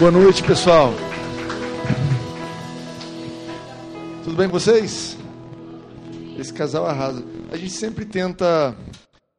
[0.00, 0.94] Boa noite, pessoal.
[4.24, 5.14] Tudo bem com vocês?
[6.38, 7.22] Esse casal arrasa.
[7.52, 8.74] A gente sempre tenta,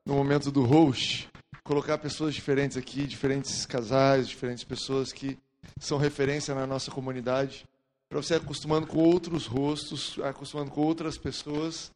[0.06, 1.28] no momento do host,
[1.64, 5.36] colocar pessoas diferentes aqui, diferentes casais, diferentes pessoas que
[5.80, 7.66] são referência na nossa comunidade,
[8.08, 11.92] para você acostumando com outros rostos, acostumando com outras pessoas.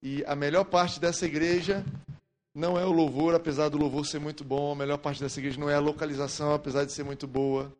[0.00, 1.84] E a melhor parte dessa igreja
[2.54, 4.70] não é o louvor, apesar do louvor ser muito bom.
[4.70, 7.72] A melhor parte dessa igreja não é a localização, apesar de ser muito boa.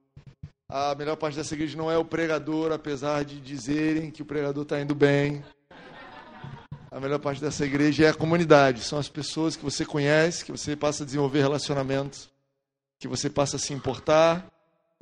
[0.68, 4.62] A melhor parte dessa igreja não é o pregador, apesar de dizerem que o pregador
[4.62, 5.44] está indo bem.
[6.90, 8.82] A melhor parte dessa igreja é a comunidade.
[8.82, 12.30] São as pessoas que você conhece, que você passa a desenvolver relacionamentos,
[12.98, 14.46] que você passa a se importar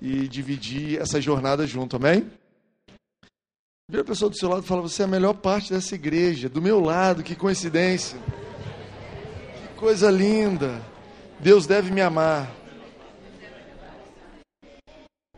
[0.01, 1.97] e dividir essa jornada junto.
[1.97, 2.31] Amém?
[3.89, 6.49] Vira a pessoa do seu lado e fala: Você é a melhor parte dessa igreja.
[6.49, 8.19] Do meu lado, que coincidência.
[8.19, 10.81] Que coisa linda.
[11.39, 12.62] Deus deve me amar.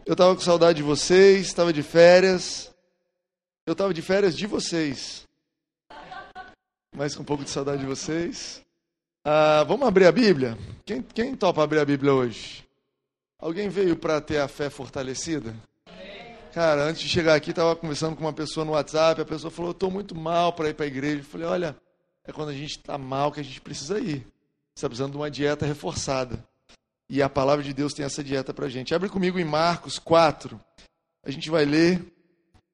[0.06, 2.70] Eu estava com saudade de vocês, estava de férias.
[3.66, 5.27] Eu estava de férias de vocês.
[6.94, 8.61] Mas com um pouco de saudade de vocês.
[9.24, 10.58] Ah, vamos abrir a Bíblia?
[10.84, 12.69] Quem, quem topa abrir a Bíblia hoje?
[13.38, 15.55] Alguém veio para ter a fé fortalecida?
[16.52, 19.22] Cara, antes de chegar aqui, estava conversando com uma pessoa no WhatsApp.
[19.22, 21.20] A pessoa falou: estou muito mal para ir para a igreja.
[21.20, 21.77] Eu falei: Olha,
[22.24, 24.20] é quando a gente está mal que a gente precisa ir.
[24.20, 26.44] Você está precisando de uma dieta reforçada.
[27.08, 28.94] E a palavra de Deus tem essa dieta para a gente.
[28.94, 30.60] Abre comigo em Marcos 4.
[31.24, 32.05] A gente vai ler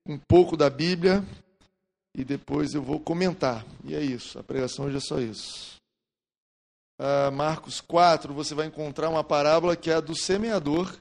[0.06, 1.24] um pouco da Bíblia
[2.14, 3.64] e depois eu vou comentar.
[3.84, 5.80] E é isso, a pregação hoje é só isso.
[6.98, 10.96] Uh, Marcos 4, você vai encontrar uma parábola que é a do semeador.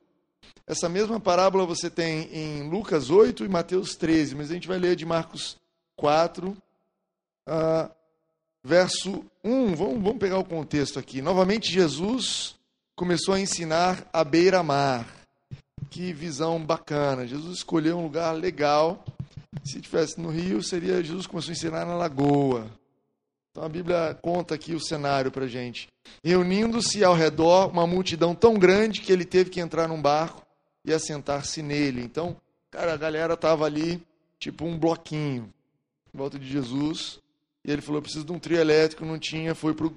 [0.66, 4.78] Essa mesma parábola você tem em Lucas 8 e Mateus 13, mas a gente vai
[4.78, 5.58] ler de Marcos
[5.98, 6.58] 4, uh,
[7.48, 7.92] ah,
[8.64, 9.76] verso 1.
[9.76, 11.22] Vamos, vamos pegar o contexto aqui.
[11.22, 12.59] Novamente, Jesus
[13.00, 15.08] começou a ensinar à beira-mar.
[15.90, 17.26] Que visão bacana.
[17.26, 19.06] Jesus escolheu um lugar legal.
[19.64, 22.70] Se tivesse no Rio, seria Jesus começou a ensinar na lagoa.
[23.50, 25.88] Então a Bíblia conta aqui o cenário para gente.
[26.22, 30.46] Reunindo-se ao redor uma multidão tão grande que ele teve que entrar num barco
[30.84, 32.02] e assentar-se nele.
[32.04, 32.36] Então,
[32.70, 34.04] cara, a galera estava ali,
[34.38, 35.50] tipo um bloquinho,
[36.14, 37.22] em volta de Jesus.
[37.66, 39.96] E ele falou: preciso de um trio elétrico, não tinha, foi para o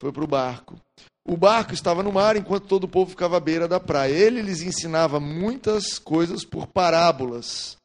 [0.00, 0.80] foi pro barco.
[1.24, 4.12] O barco estava no mar enquanto todo o povo ficava à beira da praia.
[4.12, 7.76] Ele lhes ensinava muitas coisas por parábolas,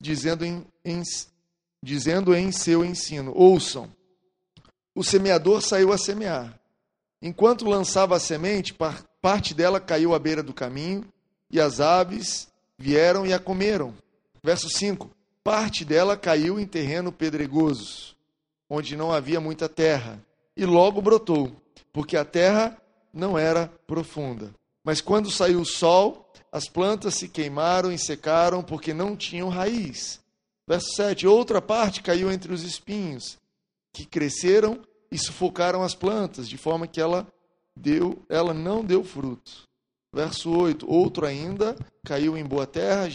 [0.00, 1.02] dizendo em, em,
[1.82, 3.88] dizendo em seu ensino: Ouçam,
[4.94, 6.58] o semeador saiu a semear.
[7.22, 8.74] Enquanto lançava a semente,
[9.20, 11.06] parte dela caiu à beira do caminho,
[11.50, 13.94] e as aves vieram e a comeram.
[14.42, 15.08] Verso 5:
[15.44, 18.16] Parte dela caiu em terreno pedregoso,
[18.68, 20.20] onde não havia muita terra,
[20.56, 21.54] e logo brotou
[21.92, 22.76] porque a terra
[23.12, 24.54] não era profunda.
[24.84, 30.20] Mas quando saiu o sol, as plantas se queimaram e secaram porque não tinham raiz.
[30.66, 33.38] Verso 7: Outra parte caiu entre os espinhos,
[33.92, 37.26] que cresceram e sufocaram as plantas, de forma que ela
[37.76, 39.68] deu, ela não deu fruto.
[40.12, 43.08] Verso 8: Outro ainda caiu em boa terra,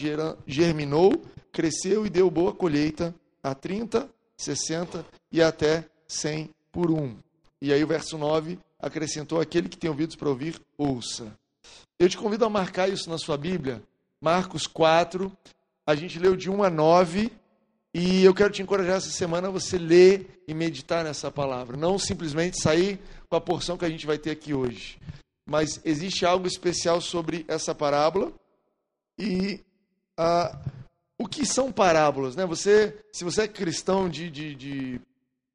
[0.46, 1.12] germinou,
[1.52, 7.16] cresceu e deu boa colheita a 30, 60 e até 100 por um.
[7.62, 11.36] E aí o verso 9 acrescentou: aquele que tem ouvidos para ouvir, ouça.
[12.00, 13.82] Eu te convido a marcar isso na sua Bíblia,
[14.22, 15.32] Marcos 4.
[15.88, 17.32] A gente leu de 1 a 9.
[17.98, 21.78] E eu quero te encorajar essa semana a você ler e meditar nessa palavra.
[21.78, 25.00] Não simplesmente sair com a porção que a gente vai ter aqui hoje.
[25.48, 28.34] Mas existe algo especial sobre essa parábola.
[29.18, 29.62] E
[30.18, 30.60] ah,
[31.18, 32.36] o que são parábolas?
[32.36, 32.46] Né?
[32.46, 35.02] Você, se você é cristão de, de, de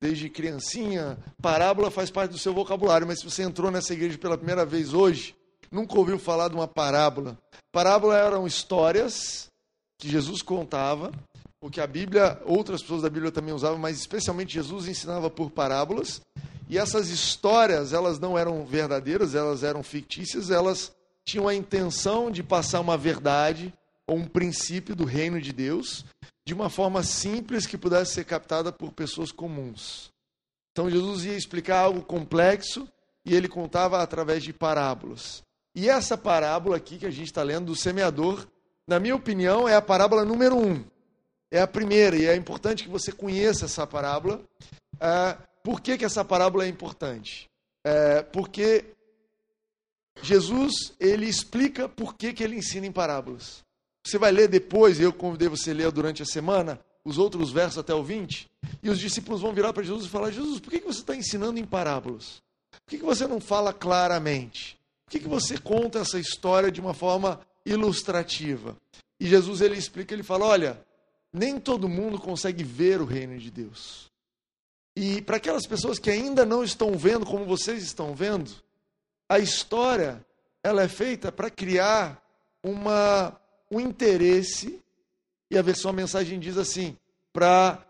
[0.01, 4.39] desde criancinha, parábola faz parte do seu vocabulário, mas se você entrou nessa igreja pela
[4.39, 5.35] primeira vez hoje,
[5.71, 7.39] nunca ouviu falar de uma parábola.
[7.71, 9.51] Parábola eram histórias
[9.99, 11.13] que Jesus contava,
[11.61, 15.51] o que a Bíblia, outras pessoas da Bíblia também usavam, mas especialmente Jesus ensinava por
[15.51, 16.23] parábolas.
[16.71, 20.93] E essas histórias, elas não eram verdadeiras, elas eram fictícias, elas
[21.23, 23.75] tinham a intenção de passar uma verdade
[24.15, 26.05] um princípio do reino de Deus
[26.47, 30.11] de uma forma simples que pudesse ser captada por pessoas comuns.
[30.73, 32.89] Então Jesus ia explicar algo complexo
[33.25, 35.43] e ele contava através de parábolas.
[35.75, 38.47] E essa parábola aqui que a gente está lendo do semeador,
[38.87, 40.85] na minha opinião, é a parábola número um.
[41.51, 44.43] É a primeira e é importante que você conheça essa parábola.
[45.01, 47.49] É, por que, que essa parábola é importante?
[47.85, 48.95] É, porque
[50.23, 53.65] Jesus ele explica por que, que ele ensina em parábolas.
[54.05, 57.79] Você vai ler depois, eu convidei você a ler durante a semana, os outros versos
[57.79, 58.51] até o 20,
[58.83, 61.59] e os discípulos vão virar para Jesus e falar: Jesus, por que você está ensinando
[61.59, 62.43] em parábolas?
[62.71, 64.79] Por que você não fala claramente?
[65.05, 68.77] Por que você conta essa história de uma forma ilustrativa.
[69.19, 70.85] E Jesus ele explica, ele fala: olha,
[71.33, 74.11] nem todo mundo consegue ver o reino de Deus.
[74.97, 78.51] E para aquelas pessoas que ainda não estão vendo como vocês estão vendo,
[79.29, 80.25] a história
[80.63, 82.23] ela é feita para criar
[82.63, 83.40] uma,
[83.71, 84.81] um interesse,
[85.51, 86.97] e a versão a mensagem diz assim,
[87.33, 87.85] para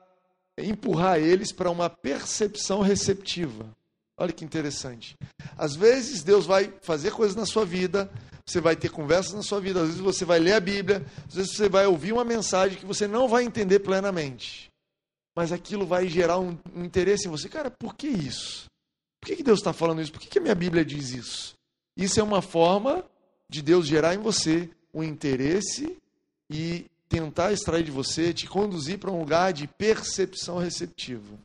[0.58, 3.64] empurrar eles para uma percepção receptiva.
[4.16, 5.16] Olha que interessante.
[5.56, 8.10] Às vezes Deus vai fazer coisas na sua vida,
[8.44, 11.34] você vai ter conversas na sua vida, às vezes você vai ler a Bíblia, às
[11.34, 14.70] vezes você vai ouvir uma mensagem que você não vai entender plenamente.
[15.34, 17.48] Mas aquilo vai gerar um, um interesse em você.
[17.48, 18.66] Cara, por que isso?
[19.20, 20.12] Por que, que Deus está falando isso?
[20.12, 21.54] Por que, que a minha Bíblia diz isso?
[21.96, 23.04] Isso é uma forma
[23.48, 25.96] de Deus gerar em você um interesse
[26.48, 31.38] e tentar extrair de você, te conduzir para um lugar de percepção receptiva.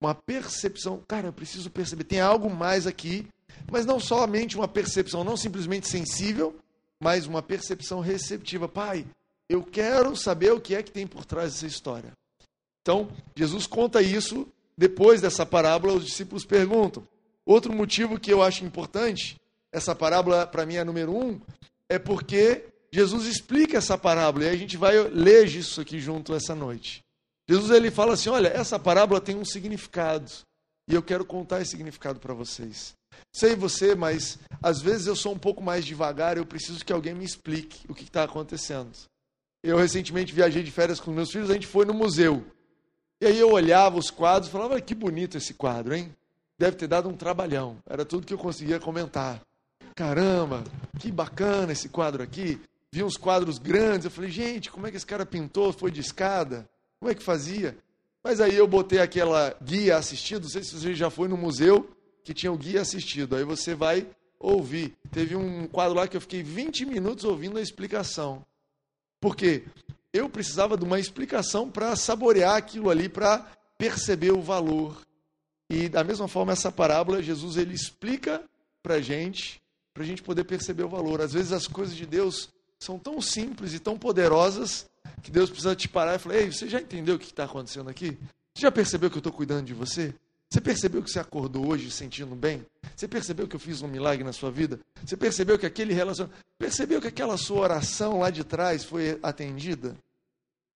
[0.00, 3.26] Uma percepção, cara, eu preciso perceber, tem algo mais aqui,
[3.70, 6.56] mas não somente uma percepção, não simplesmente sensível,
[6.98, 8.68] mas uma percepção receptiva.
[8.68, 9.04] Pai,
[9.48, 12.12] eu quero saber o que é que tem por trás dessa história.
[12.80, 14.46] Então, Jesus conta isso,
[14.76, 17.06] depois dessa parábola, os discípulos perguntam.
[17.44, 19.36] Outro motivo que eu acho importante,
[19.72, 21.40] essa parábola para mim é número um,
[21.88, 26.54] é porque Jesus explica essa parábola e a gente vai ler isso aqui junto essa
[26.54, 27.04] noite.
[27.48, 30.30] Jesus ele fala assim: olha, essa parábola tem um significado
[30.88, 32.94] e eu quero contar esse significado para vocês.
[33.32, 37.14] Sei você, mas às vezes eu sou um pouco mais devagar, eu preciso que alguém
[37.14, 38.90] me explique o que está acontecendo.
[39.62, 42.44] Eu recentemente viajei de férias com meus filhos, a gente foi no museu.
[43.20, 46.12] E aí eu olhava os quadros e falava: que bonito esse quadro, hein?
[46.58, 47.78] Deve ter dado um trabalhão.
[47.88, 49.40] Era tudo que eu conseguia comentar.
[49.94, 50.64] Caramba,
[50.98, 52.60] que bacana esse quadro aqui
[52.92, 55.72] vi uns quadros grandes, eu falei, gente, como é que esse cara pintou?
[55.72, 56.68] Foi de escada?
[56.98, 57.76] Como é que fazia?
[58.22, 61.90] Mas aí eu botei aquela guia assistido, não sei se você já foi no museu
[62.22, 64.06] que tinha o guia assistido, aí você vai
[64.38, 64.94] ouvir.
[65.10, 68.44] Teve um quadro lá que eu fiquei 20 minutos ouvindo a explicação.
[69.20, 69.64] Por quê?
[70.12, 73.46] Eu precisava de uma explicação para saborear aquilo ali, para
[73.78, 75.00] perceber o valor.
[75.70, 78.42] E da mesma forma, essa parábola, Jesus ele explica
[78.82, 79.62] para gente,
[79.94, 81.20] para a gente poder perceber o valor.
[81.20, 84.88] Às vezes as coisas de Deus são tão simples e tão poderosas
[85.22, 87.90] que Deus precisa te parar e falar: Ei, você já entendeu o que está acontecendo
[87.90, 88.18] aqui?
[88.54, 90.14] Você já percebeu que eu estou cuidando de você?
[90.50, 92.66] Você percebeu que você acordou hoje sentindo bem?
[92.96, 94.80] Você percebeu que eu fiz um milagre na sua vida?
[95.04, 96.40] Você percebeu que aquele relacionamento.
[96.58, 99.94] Percebeu que aquela sua oração lá de trás foi atendida?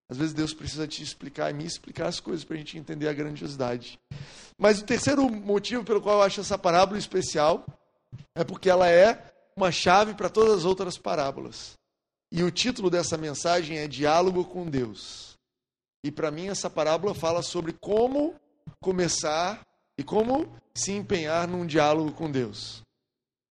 [0.08, 3.08] Às vezes Deus precisa te explicar e me explicar as coisas para a gente entender
[3.08, 3.98] a grandiosidade.
[4.56, 7.66] Mas o terceiro motivo pelo qual eu acho essa parábola especial
[8.34, 11.76] é porque ela é uma chave para todas as outras parábolas.
[12.32, 15.34] E o título dessa mensagem é Diálogo com Deus.
[16.04, 18.34] E para mim essa parábola fala sobre como
[18.80, 19.66] começar
[19.96, 22.82] e como se empenhar num diálogo com Deus.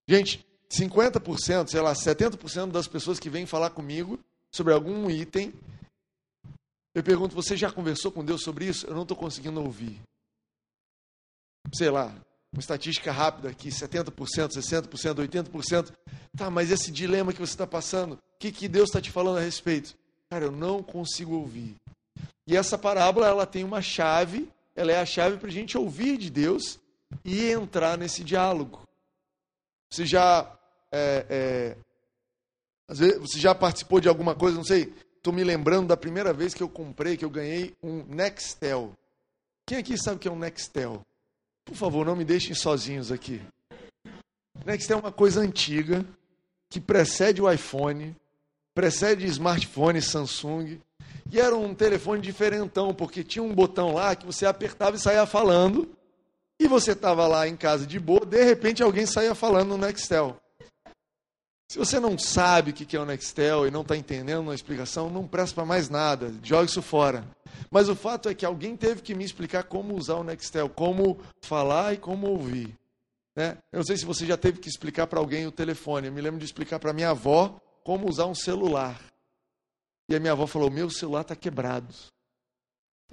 [0.07, 4.19] Gente, 50%, sei lá, 70% das pessoas que vêm falar comigo
[4.51, 5.53] sobre algum item,
[6.93, 8.85] eu pergunto: você já conversou com Deus sobre isso?
[8.85, 10.01] Eu não estou conseguindo ouvir.
[11.73, 12.13] Sei lá,
[12.53, 14.87] uma estatística rápida aqui, 70%, 60%,
[15.27, 15.91] 80%.
[16.37, 19.37] Tá, mas esse dilema que você está passando, o que, que Deus está te falando
[19.37, 19.95] a respeito?
[20.29, 21.75] Cara, eu não consigo ouvir.
[22.45, 26.17] E essa parábola, ela tem uma chave, ela é a chave para a gente ouvir
[26.17, 26.79] de Deus
[27.25, 28.81] e entrar nesse diálogo.
[29.89, 30.51] Você já,
[30.91, 31.77] é, é,
[32.87, 36.33] às vezes, você já participou de alguma coisa, não sei, estou me lembrando da primeira
[36.33, 38.93] vez que eu comprei, que eu ganhei um Nextel.
[39.65, 41.01] Quem aqui sabe o que é um Nextel?
[41.65, 43.41] Por favor, não me deixem sozinhos aqui.
[44.65, 46.05] Nextel é uma coisa antiga
[46.69, 48.15] que precede o iPhone,
[48.73, 50.79] precede smartphone Samsung,
[51.31, 55.25] e era um telefone diferentão, porque tinha um botão lá que você apertava e saía
[55.25, 55.89] falando,
[56.59, 60.37] e você estava lá em casa de boa, de repente alguém saía falando no Nextel.
[61.69, 65.09] Se você não sabe o que é o Nextel e não está entendendo a explicação,
[65.09, 67.25] não presta para mais nada, joga isso fora.
[67.69, 71.19] Mas o fato é que alguém teve que me explicar como usar o Nextel, como
[71.41, 72.77] falar e como ouvir.
[73.35, 73.57] Né?
[73.71, 76.07] Eu não sei se você já teve que explicar para alguém o telefone.
[76.07, 79.01] Eu me lembro de explicar para minha avó como usar um celular.
[80.09, 81.93] E a minha avó falou: Meu celular está quebrado.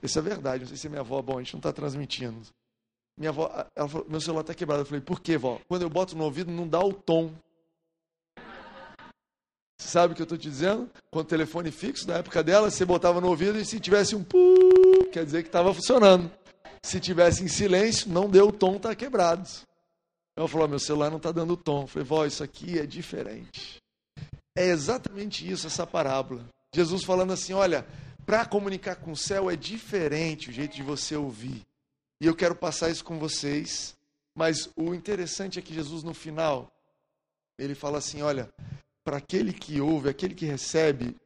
[0.03, 0.61] Isso é verdade.
[0.61, 2.47] Não sei se minha avó, bom, a gente não está transmitindo.
[3.17, 4.83] Minha avó, ela falou: Meu celular está quebrado.
[4.83, 5.59] Eu falei: Por quê, vó?
[5.69, 7.33] Quando eu boto no ouvido, não dá o tom.
[9.81, 10.91] Sabe o que eu estou te dizendo?
[11.11, 14.23] Com o telefone fixo, na época dela, você botava no ouvido e se tivesse um
[14.23, 14.39] pu,
[15.11, 16.31] quer dizer que estava funcionando.
[16.85, 19.49] Se tivesse em silêncio, não deu o tom, está quebrado.
[20.37, 21.83] Ela falou: meu celular não está dando tom.
[21.83, 23.79] Eu falei: vó, isso aqui é diferente.
[24.55, 26.45] É exatamente isso, essa parábola.
[26.75, 27.87] Jesus falando assim: olha,
[28.27, 31.63] para comunicar com o céu é diferente o jeito de você ouvir.
[32.21, 33.97] E eu quero passar isso com vocês.
[34.37, 36.71] Mas o interessante é que Jesus, no final,
[37.59, 38.53] ele fala assim: olha,
[39.11, 41.17] para aquele que ouve, aquele que recebe,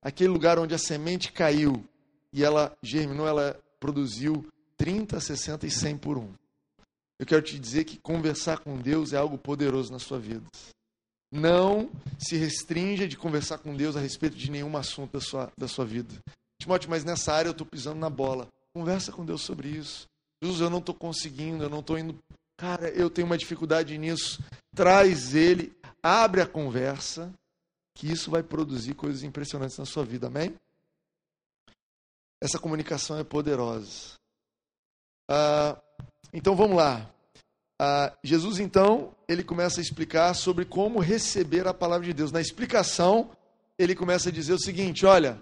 [0.00, 1.84] aquele lugar onde a semente caiu
[2.32, 6.32] e ela germinou, ela produziu 30, 60 e 100 por um.
[7.18, 10.46] Eu quero te dizer que conversar com Deus é algo poderoso na sua vida.
[11.30, 15.68] Não se restrinja de conversar com Deus a respeito de nenhum assunto da sua, da
[15.68, 16.14] sua vida.
[16.58, 18.48] Timóteo, mas nessa área eu estou pisando na bola.
[18.72, 20.06] Conversa com Deus sobre isso.
[20.42, 22.18] Jesus, eu não estou conseguindo, eu não estou indo.
[22.56, 24.42] Cara, eu tenho uma dificuldade nisso.
[24.74, 25.76] Traz ele,
[26.08, 27.32] abre a conversa,
[27.94, 30.28] que isso vai produzir coisas impressionantes na sua vida.
[30.28, 30.54] Amém?
[32.40, 34.14] Essa comunicação é poderosa.
[35.28, 35.76] Ah,
[36.32, 37.10] então vamos lá.
[37.80, 42.32] Ah, Jesus, então, ele começa a explicar sobre como receber a palavra de Deus.
[42.32, 43.30] Na explicação,
[43.78, 45.40] ele começa a dizer o seguinte: olha,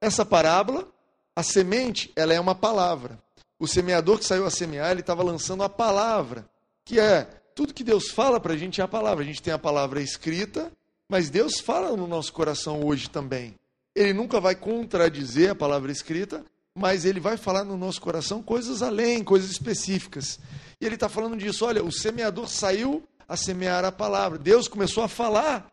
[0.00, 0.88] essa parábola,
[1.34, 3.18] a semente, ela é uma palavra.
[3.58, 6.48] O semeador que saiu a semear, ele estava lançando a palavra,
[6.84, 9.22] que é tudo que Deus fala para a gente é a palavra.
[9.22, 10.72] A gente tem a palavra escrita,
[11.08, 13.54] mas Deus fala no nosso coração hoje também.
[13.94, 16.44] Ele nunca vai contradizer a palavra escrita,
[16.74, 20.40] mas ele vai falar no nosso coração coisas além, coisas específicas.
[20.80, 24.36] E ele está falando disso: olha, o semeador saiu a semear a palavra.
[24.36, 25.70] Deus começou a falar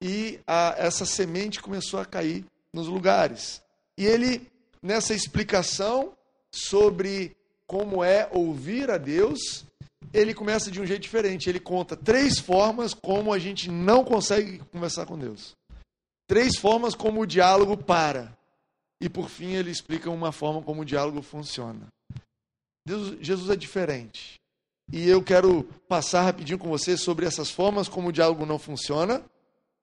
[0.00, 3.60] e a, essa semente começou a cair nos lugares.
[3.98, 4.46] E ele,
[4.80, 6.12] nessa explicação
[6.50, 9.64] sobre como é ouvir a Deus,
[10.12, 11.48] ele começa de um jeito diferente.
[11.48, 15.56] Ele conta três formas como a gente não consegue conversar com Deus.
[16.26, 18.36] Três formas como o diálogo para.
[19.00, 21.86] E por fim ele explica uma forma como o diálogo funciona.
[22.86, 24.40] Deus, Jesus é diferente.
[24.92, 29.24] E eu quero passar rapidinho com você sobre essas formas como o diálogo não funciona,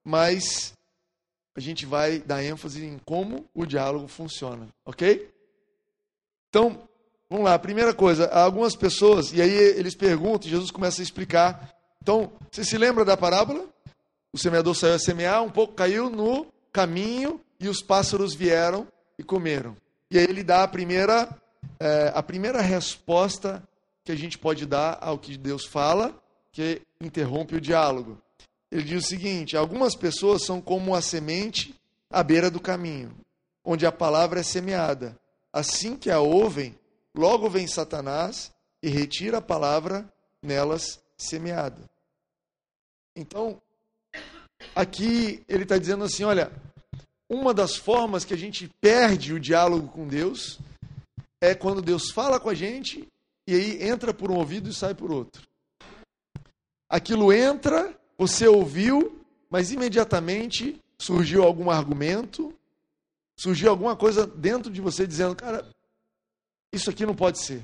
[0.04, 0.74] mas
[1.56, 5.30] a gente vai dar ênfase em como o diálogo funciona, ok?
[6.50, 6.89] Então,
[7.30, 7.58] vamos lá.
[7.60, 11.74] Primeira coisa, algumas pessoas, e aí eles perguntam, e Jesus começa a explicar.
[12.02, 13.66] Então, você se lembra da parábola?
[14.32, 19.24] O semeador saiu a semear, um pouco caiu no caminho e os pássaros vieram e
[19.24, 19.76] comeram.
[20.10, 21.30] E aí ele dá a primeira,
[21.80, 23.64] é, a primeira resposta
[24.04, 26.16] que a gente pode dar ao que Deus fala,
[26.52, 28.18] que interrompe o diálogo.
[28.72, 31.76] Ele diz o seguinte: algumas pessoas são como a semente
[32.10, 33.16] à beira do caminho,
[33.64, 35.18] onde a palavra é semeada.
[35.52, 36.76] Assim que a ouvem,
[37.20, 40.12] logo vem Satanás e retira a palavra
[40.42, 41.82] nelas semeada.
[43.14, 43.62] Então,
[44.74, 46.50] aqui ele está dizendo assim: olha,
[47.30, 50.60] uma das formas que a gente perde o diálogo com Deus
[51.42, 53.06] é quando Deus fala com a gente
[53.46, 55.46] e aí entra por um ouvido e sai por outro.
[56.90, 62.54] Aquilo entra, você ouviu, mas imediatamente surgiu algum argumento,
[63.38, 65.68] surgiu alguma coisa dentro de você dizendo, cara,
[66.72, 67.64] isso aqui não pode ser.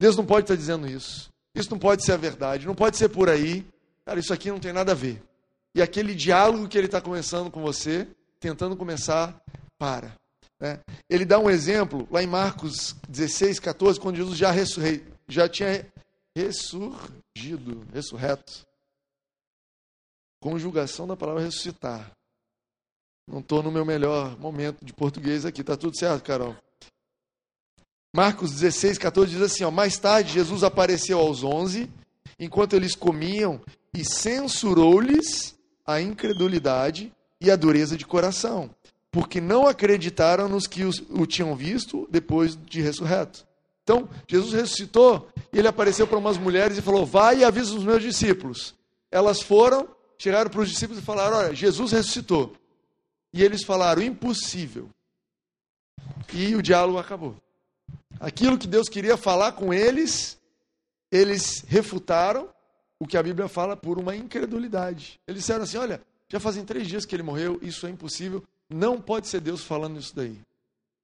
[0.00, 1.30] Deus não pode estar dizendo isso.
[1.54, 3.66] Isso não pode ser a verdade, não pode ser por aí.
[4.04, 5.22] Cara, isso aqui não tem nada a ver.
[5.74, 8.06] E aquele diálogo que ele está começando com você,
[8.40, 9.40] tentando começar,
[9.78, 10.14] para.
[10.60, 10.80] Né?
[11.08, 15.86] Ele dá um exemplo lá em Marcos 16, 14, quando Jesus já, ressurrei, já tinha
[16.34, 18.66] ressurgido, ressurreto.
[20.40, 22.10] Conjugação da palavra ressuscitar.
[23.26, 26.56] Não estou no meu melhor momento de português aqui, tá tudo certo, Carol?
[28.14, 31.90] Marcos 16, 14 diz assim: ó, Mais tarde, Jesus apareceu aos onze,
[32.38, 33.60] enquanto eles comiam,
[33.94, 38.70] e censurou-lhes a incredulidade e a dureza de coração,
[39.10, 43.46] porque não acreditaram nos que o tinham visto depois de ressurreto.
[43.82, 47.84] Então, Jesus ressuscitou e ele apareceu para umas mulheres e falou: Vai e avisa os
[47.84, 48.74] meus discípulos.
[49.10, 49.88] Elas foram,
[50.18, 52.54] chegaram para os discípulos e falaram: Olha, Jesus ressuscitou.
[53.32, 54.90] E eles falaram: Impossível.
[56.32, 57.34] E o diálogo acabou.
[58.20, 60.38] Aquilo que Deus queria falar com eles,
[61.10, 62.48] eles refutaram
[62.98, 65.20] o que a Bíblia fala por uma incredulidade.
[65.26, 69.00] Eles disseram assim: Olha, já fazem três dias que ele morreu, isso é impossível, não
[69.00, 70.38] pode ser Deus falando isso daí.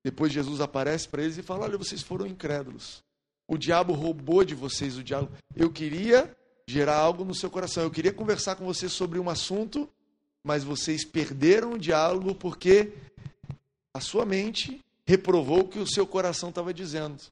[0.04, 3.02] Depois Jesus aparece para eles e fala: Olha, vocês foram incrédulos.
[3.46, 5.32] O diabo roubou de vocês o diálogo.
[5.54, 6.34] Eu queria
[6.66, 9.88] gerar algo no seu coração, eu queria conversar com vocês sobre um assunto,
[10.42, 12.92] mas vocês perderam o diálogo porque
[13.92, 17.22] a sua mente reprovou o que o seu coração estava dizendo.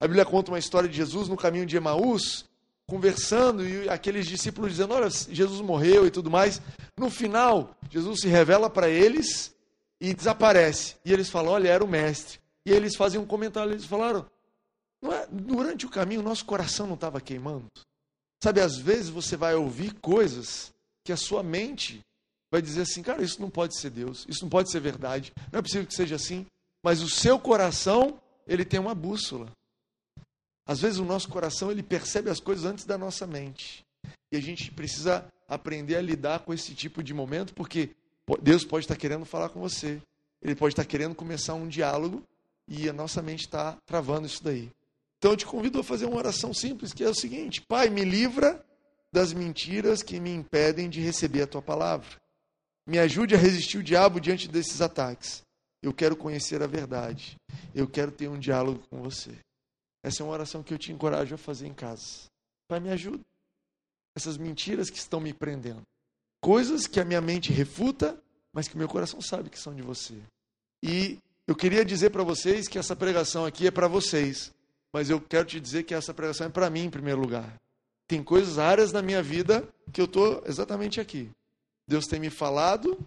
[0.00, 2.44] A Bíblia conta uma história de Jesus no caminho de Emaús,
[2.86, 6.60] conversando e aqueles discípulos dizendo: Olha, Jesus morreu e tudo mais.
[6.96, 9.54] No final, Jesus se revela para eles
[10.00, 10.96] e desaparece.
[11.04, 12.38] E eles falam: Olha, era o mestre.
[12.64, 13.72] E eles fazem um comentário.
[13.72, 14.24] Eles falaram:
[15.04, 17.66] é, Durante o caminho, nosso coração não estava queimando.
[18.42, 20.72] Sabe, às vezes você vai ouvir coisas
[21.04, 22.00] que a sua mente
[22.52, 25.58] vai dizer assim: Cara, isso não pode ser Deus, isso não pode ser verdade, não
[25.58, 26.46] é possível que seja assim.
[26.82, 29.50] Mas o seu coração, ele tem uma bússola.
[30.66, 33.84] Às vezes o nosso coração ele percebe as coisas antes da nossa mente.
[34.30, 37.90] E a gente precisa aprender a lidar com esse tipo de momento, porque
[38.42, 40.00] Deus pode estar querendo falar com você.
[40.42, 42.22] Ele pode estar querendo começar um diálogo
[42.68, 44.70] e a nossa mente está travando isso daí.
[45.16, 48.04] Então eu te convido a fazer uma oração simples, que é o seguinte: Pai, me
[48.04, 48.62] livra
[49.12, 52.08] das mentiras que me impedem de receber a tua palavra.
[52.86, 55.42] Me ajude a resistir o diabo diante desses ataques.
[55.82, 57.36] Eu quero conhecer a verdade.
[57.74, 59.36] Eu quero ter um diálogo com você.
[60.02, 62.26] Essa é uma oração que eu te encorajo a fazer em casa.
[62.68, 63.20] Pai, me ajuda.
[64.16, 65.82] Essas mentiras que estão me prendendo.
[66.40, 68.20] Coisas que a minha mente refuta,
[68.52, 70.14] mas que o meu coração sabe que são de você.
[70.82, 74.52] E eu queria dizer para vocês que essa pregação aqui é para vocês,
[74.92, 77.58] mas eu quero te dizer que essa pregação é para mim em primeiro lugar.
[78.06, 81.30] Tem coisas, áreas na minha vida que eu estou exatamente aqui.
[81.86, 82.98] Deus tem me falado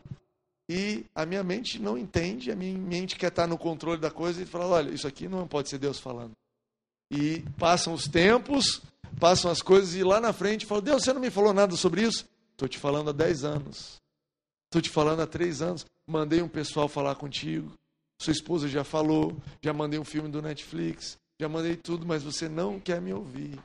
[0.73, 4.41] e a minha mente não entende, a minha mente quer estar no controle da coisa
[4.41, 6.31] e fala: olha, isso aqui não pode ser Deus falando.
[7.11, 8.81] E passam os tempos,
[9.19, 12.03] passam as coisas e lá na frente falo: Deus, você não me falou nada sobre
[12.03, 12.25] isso?
[12.53, 14.01] Estou te falando há 10 anos.
[14.67, 15.85] Estou te falando há 3 anos.
[16.07, 17.73] Mandei um pessoal falar contigo.
[18.17, 19.35] Sua esposa já falou.
[19.61, 21.17] Já mandei um filme do Netflix.
[21.37, 23.59] Já mandei tudo, mas você não quer me ouvir.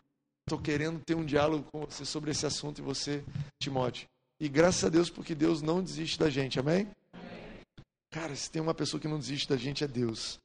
[0.44, 3.22] Estou querendo ter um diálogo com você sobre esse assunto e você,
[3.60, 4.08] Timóteo.
[4.38, 6.88] E graças a Deus, porque Deus não desiste da gente, amém?
[7.12, 7.62] amém?
[8.10, 10.38] Cara, se tem uma pessoa que não desiste da gente, é Deus.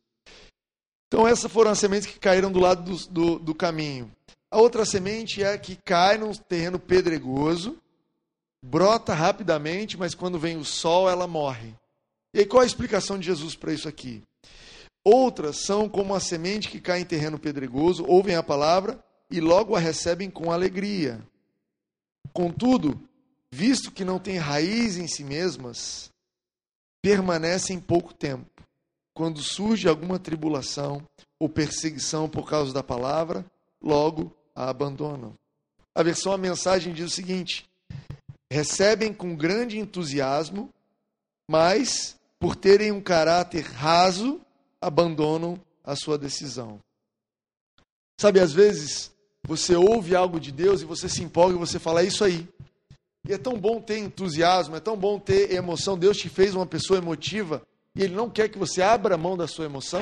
[1.08, 4.10] Então, essas foram as sementes que caíram do lado do, do, do caminho.
[4.50, 7.78] A outra semente é a que cai num terreno pedregoso,
[8.64, 11.74] brota rapidamente, mas quando vem o sol, ela morre.
[12.34, 14.24] E aí, qual a explicação de Jesus para isso aqui?
[15.04, 19.76] Outras são como a semente que cai em terreno pedregoso, ouvem a palavra e logo
[19.76, 21.22] a recebem com alegria.
[22.32, 23.02] Contudo,
[23.52, 26.12] visto que não têm raiz em si mesmas,
[27.02, 28.50] permanecem pouco tempo.
[29.14, 31.06] Quando surge alguma tribulação
[31.40, 33.46] ou perseguição por causa da palavra,
[33.82, 35.36] logo a abandonam.
[35.94, 37.70] A versão a mensagem diz o seguinte:
[38.50, 40.70] recebem com grande entusiasmo,
[41.50, 44.42] mas por terem um caráter raso,
[44.80, 46.80] abandonam a sua decisão.
[48.20, 49.12] Sabe, às vezes
[49.44, 52.48] você ouve algo de Deus e você se empolga e você fala, é isso aí.
[53.32, 55.98] E é tão bom ter entusiasmo, é tão bom ter emoção.
[55.98, 57.62] Deus te fez uma pessoa emotiva
[57.96, 60.02] e Ele não quer que você abra mão da sua emoção,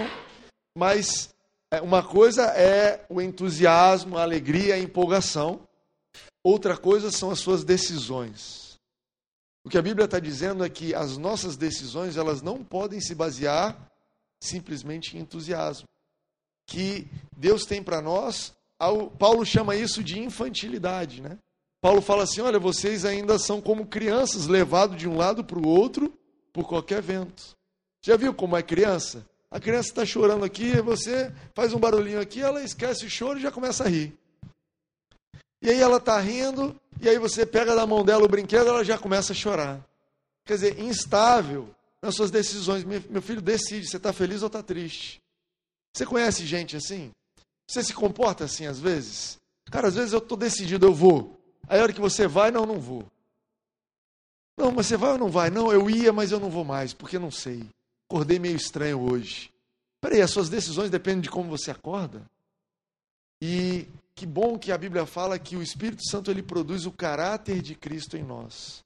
[0.76, 1.30] mas
[1.70, 5.62] é, uma coisa é o entusiasmo, a alegria, a empolgação,
[6.44, 8.80] outra coisa são as suas decisões.
[9.64, 13.14] O que a Bíblia está dizendo é que as nossas decisões elas não podem se
[13.14, 13.78] basear
[14.42, 15.88] simplesmente em entusiasmo.
[16.66, 18.56] Que Deus tem para nós,
[19.20, 21.38] Paulo chama isso de infantilidade, né?
[21.82, 25.68] Paulo fala assim: olha, vocês ainda são como crianças, levados de um lado para o
[25.68, 26.14] outro
[26.52, 27.58] por qualquer vento.
[28.02, 29.26] Já viu como é criança?
[29.52, 33.42] A criança está chorando aqui, você faz um barulhinho aqui, ela esquece o choro e
[33.42, 34.18] já começa a rir.
[35.62, 38.84] E aí ela está rindo, e aí você pega da mão dela o brinquedo, ela
[38.84, 39.84] já começa a chorar.
[40.46, 41.70] Quer dizer, instável,
[42.02, 42.84] nas suas decisões.
[42.84, 45.22] Meu filho decide, você está feliz ou está triste.
[45.94, 47.12] Você conhece gente assim?
[47.68, 49.38] Você se comporta assim às vezes?
[49.72, 51.39] Cara, às vezes eu estou decidido, eu vou.
[51.70, 53.06] Aí a hora que você vai, não, não vou.
[54.58, 55.50] Não, mas você vai ou não vai?
[55.50, 57.64] Não, eu ia, mas eu não vou mais, porque não sei.
[58.10, 59.52] Acordei meio estranho hoje.
[60.02, 62.24] Peraí, as suas decisões dependem de como você acorda?
[63.42, 67.62] E que bom que a Bíblia fala que o Espírito Santo ele produz o caráter
[67.62, 68.84] de Cristo em nós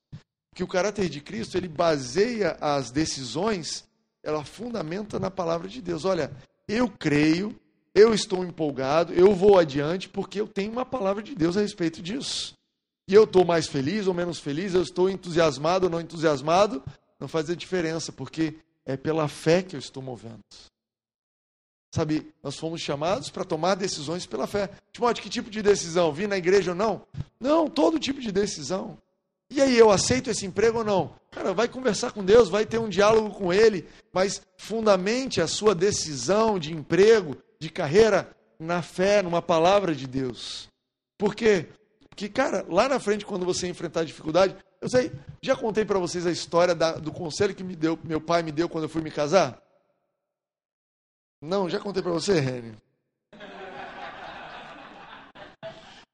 [0.54, 3.86] que o caráter de Cristo ele baseia as decisões,
[4.22, 6.06] ela fundamenta na palavra de Deus.
[6.06, 6.32] Olha,
[6.68, 7.60] eu creio,
[7.94, 12.02] eu estou empolgado, eu vou adiante porque eu tenho uma palavra de Deus a respeito
[12.02, 12.56] disso.
[13.08, 16.84] E eu estou mais feliz ou menos feliz, eu estou entusiasmado ou não entusiasmado,
[17.20, 20.40] não faz a diferença, porque é pela fé que eu estou movendo.
[21.94, 24.70] Sabe, nós fomos chamados para tomar decisões pela fé.
[24.92, 26.12] Timóteo, que tipo de decisão?
[26.12, 27.06] Vir na igreja ou não?
[27.40, 28.98] Não, todo tipo de decisão.
[29.48, 31.14] E aí, eu aceito esse emprego ou não?
[31.30, 35.76] Cara, vai conversar com Deus, vai ter um diálogo com Ele, mas fundamente a sua
[35.76, 40.68] decisão de emprego, de carreira, na fé, numa palavra de Deus.
[41.16, 41.68] Por quê?
[42.14, 46.28] Porque, cara, lá na frente, quando você enfrentar dificuldade, eu sei, já contei para vocês
[46.28, 49.02] a história da, do conselho que me deu, meu pai me deu quando eu fui
[49.02, 49.60] me casar?
[51.42, 52.78] Não, já contei para você, Reni.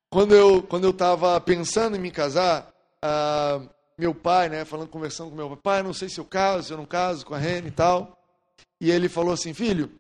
[0.10, 3.62] Quando eu quando eu estava pensando em me casar, ah,
[3.98, 6.78] meu pai, né, falando, conversando com meu pai, não sei se eu caso, se eu
[6.78, 8.18] não caso com a Rene e tal.
[8.80, 9.92] E ele falou assim, filho,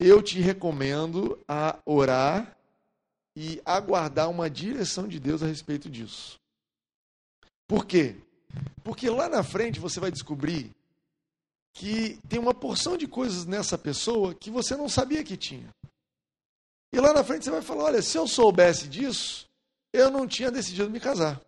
[0.00, 2.57] eu te recomendo a orar
[3.40, 6.40] e aguardar uma direção de Deus a respeito disso.
[7.68, 8.16] Por quê?
[8.82, 10.72] Porque lá na frente você vai descobrir
[11.72, 15.72] que tem uma porção de coisas nessa pessoa que você não sabia que tinha.
[16.92, 19.48] E lá na frente você vai falar: olha, se eu soubesse disso,
[19.92, 21.40] eu não tinha decidido me casar.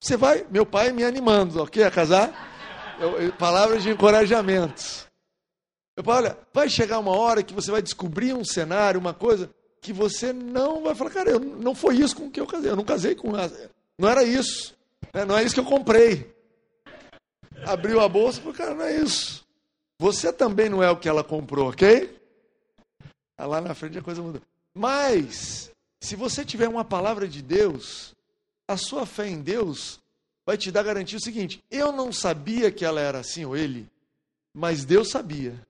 [0.00, 1.84] Você vai, meu pai me animando, ok?
[1.84, 2.96] A casar?
[2.98, 5.06] Eu, eu, palavras de encorajamento.
[5.96, 9.54] Eu falo, olha, vai chegar uma hora que você vai descobrir um cenário, uma coisa,
[9.82, 12.70] que você não vai falar, cara, eu, não foi isso com que eu casei.
[12.70, 13.32] Eu não casei com.
[13.98, 14.74] Não era isso.
[15.12, 15.24] Né?
[15.24, 16.32] Não é isso que eu comprei.
[17.66, 19.44] Abriu a bolsa e falou, cara, não é isso.
[19.98, 22.16] Você também não é o que ela comprou, ok?
[23.36, 24.40] Lá na frente a coisa muda.
[24.72, 28.14] Mas, se você tiver uma palavra de Deus,
[28.68, 30.00] a sua fé em Deus
[30.46, 33.90] vai te dar garantia o seguinte: eu não sabia que ela era assim ou ele,
[34.54, 35.60] mas Deus sabia.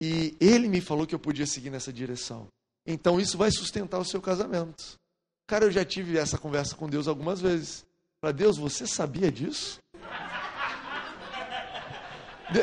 [0.00, 2.48] E ele me falou que eu podia seguir nessa direção.
[2.86, 4.98] Então isso vai sustentar o seu casamento.
[5.46, 7.84] Cara, eu já tive essa conversa com Deus algumas vezes.
[8.20, 9.78] Para Deus, você sabia disso?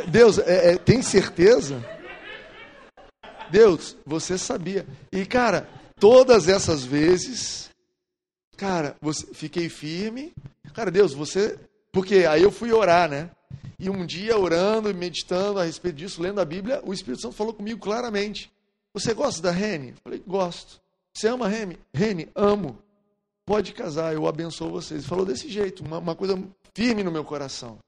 [0.09, 1.83] Deus, é, é, tem certeza?
[3.49, 4.85] Deus, você sabia.
[5.11, 7.69] E, cara, todas essas vezes,
[8.57, 10.33] cara, você, fiquei firme.
[10.73, 11.59] Cara, Deus, você.
[11.91, 13.29] Porque aí eu fui orar, né?
[13.77, 17.35] E um dia, orando e meditando a respeito disso, lendo a Bíblia, o Espírito Santo
[17.35, 18.51] falou comigo claramente.
[18.93, 19.95] Você gosta da Rene?
[20.03, 20.79] Falei, gosto.
[21.13, 21.79] Você ama a Rene?
[21.93, 22.77] Rene, amo.
[23.45, 25.01] Pode casar, eu abençoo vocês.
[25.01, 26.41] Ele falou desse jeito, uma, uma coisa
[26.73, 27.79] firme no meu coração.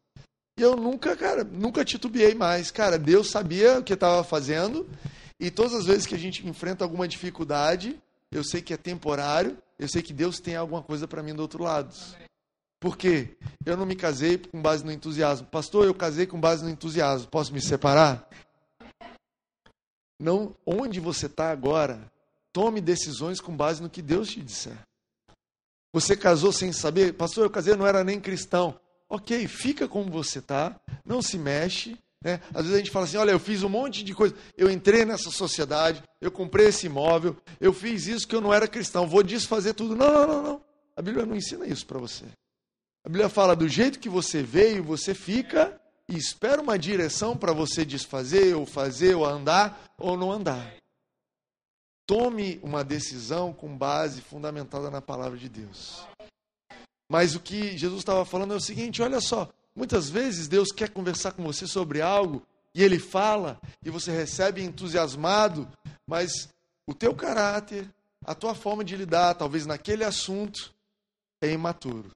[0.58, 2.72] E eu nunca, cara, nunca titubeei mais.
[2.72, 4.88] Cara, Deus sabia o que estava fazendo.
[5.40, 8.00] E todas as vezes que a gente enfrenta alguma dificuldade,
[8.32, 11.42] eu sei que é temporário, eu sei que Deus tem alguma coisa para mim do
[11.42, 11.94] outro lado.
[12.80, 13.36] Por quê?
[13.66, 15.48] Eu não me casei com base no entusiasmo.
[15.48, 17.28] Pastor, eu casei com base no entusiasmo.
[17.28, 18.30] Posso me separar?
[20.20, 22.00] Não, onde você está agora,
[22.54, 24.78] tome decisões com base no que Deus te disser.
[25.94, 30.40] Você casou sem saber, pastor, eu casei, não era nem cristão ok, fica como você
[30.40, 31.98] está, não se mexe.
[32.24, 32.42] Né?
[32.54, 35.06] Às vezes a gente fala assim: olha, eu fiz um monte de coisa, eu entrei
[35.06, 39.24] nessa sociedade, eu comprei esse imóvel, eu fiz isso que eu não era cristão, vou
[39.24, 39.96] desfazer tudo.
[39.96, 40.62] Não, não, não, não.
[40.96, 42.26] A Bíblia não ensina isso para você.
[43.04, 47.54] A Bíblia fala do jeito que você veio, você fica e espera uma direção para
[47.54, 50.76] você desfazer, ou fazer, ou andar, ou não andar.
[52.08, 56.06] Tome uma decisão com base fundamentada na palavra de Deus.
[57.10, 60.90] Mas o que Jesus estava falando é o seguinte: olha só, muitas vezes Deus quer
[60.90, 65.68] conversar com você sobre algo e ele fala e você recebe entusiasmado,
[66.06, 66.50] mas
[66.88, 67.90] o teu caráter,
[68.24, 70.74] a tua forma de lidar, talvez naquele assunto,
[71.42, 72.12] é imaturo.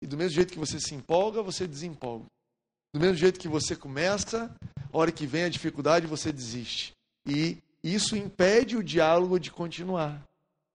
[0.00, 2.26] E do mesmo jeito que você se empolga, você desempolga.
[2.96, 4.50] Do mesmo jeito que você começa,
[4.90, 6.94] a hora que vem a dificuldade, você desiste.
[7.26, 10.24] E isso impede o diálogo de continuar.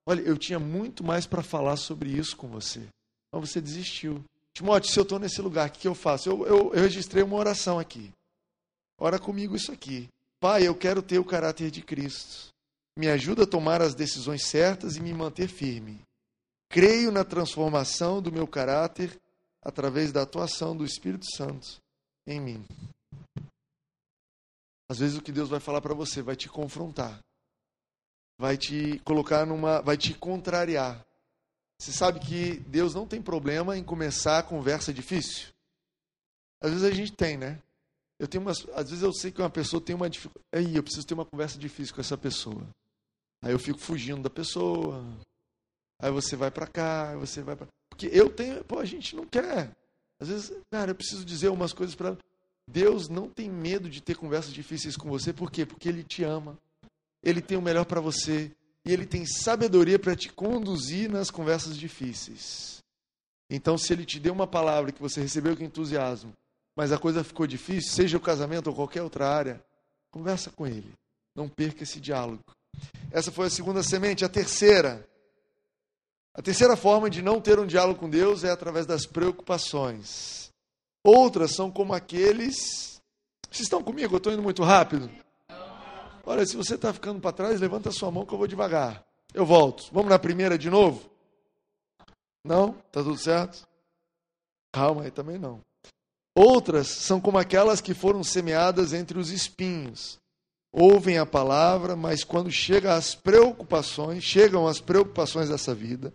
[0.06, 2.86] Olha, eu tinha muito mais para falar sobre isso com você
[3.32, 4.22] mas você desistiu.
[4.54, 6.28] Timóteo, se eu estou nesse lugar, o que, eu faço?
[6.28, 8.12] Eu, eu, eu registrei uma oração aqui.
[9.00, 10.08] Ora comigo isso aqui.
[10.38, 12.52] Pai, eu quero ter o caráter de Cristo.
[12.96, 15.98] Me ajuda a tomar as decisões certas e me manter firme.
[16.68, 19.18] Creio na transformação do meu caráter
[19.60, 21.81] através da atuação do Espírito Santo
[22.26, 22.64] em mim.
[24.88, 27.18] Às vezes o que Deus vai falar para você vai te confrontar.
[28.38, 31.04] Vai te colocar numa, vai te contrariar.
[31.80, 35.48] Você sabe que Deus não tem problema em começar a conversa difícil?
[36.60, 37.60] Às vezes a gente tem, né?
[38.18, 40.46] Eu tenho umas, às vezes eu sei que uma pessoa tem uma dificuldade.
[40.52, 42.64] Aí eu preciso ter uma conversa difícil com essa pessoa.
[43.42, 45.04] Aí eu fico fugindo da pessoa.
[46.00, 47.66] Aí você vai para cá, você vai para.
[47.90, 49.72] Porque eu tenho, pô, a gente não quer.
[50.22, 52.16] Às vezes, cara, eu preciso dizer umas coisas para
[52.70, 55.66] Deus não tem medo de ter conversas difíceis com você, por quê?
[55.66, 56.56] Porque ele te ama.
[57.24, 58.52] Ele tem o melhor para você
[58.86, 62.78] e ele tem sabedoria para te conduzir nas conversas difíceis.
[63.50, 66.32] Então, se ele te deu uma palavra que você recebeu com entusiasmo,
[66.76, 69.60] mas a coisa ficou difícil, seja o casamento ou qualquer outra área,
[70.12, 70.92] conversa com ele.
[71.34, 72.44] Não perca esse diálogo.
[73.10, 74.24] Essa foi a segunda semente.
[74.24, 75.04] A terceira.
[76.34, 80.50] A terceira forma de não ter um diálogo com Deus é através das preocupações.
[81.04, 83.00] Outras são como aqueles.
[83.50, 84.14] Vocês estão comigo?
[84.14, 85.10] Eu estou indo muito rápido.
[86.24, 89.04] Olha, se você está ficando para trás, levanta a sua mão que eu vou devagar.
[89.34, 89.88] Eu volto.
[89.92, 91.10] Vamos na primeira de novo?
[92.44, 92.72] Não?
[92.90, 93.66] Tá tudo certo?
[94.72, 95.60] Calma aí, também não.
[96.34, 100.18] Outras são como aquelas que foram semeadas entre os espinhos.
[100.72, 106.14] Ouvem a palavra, mas quando chega as preocupações, chegam as preocupações dessa vida,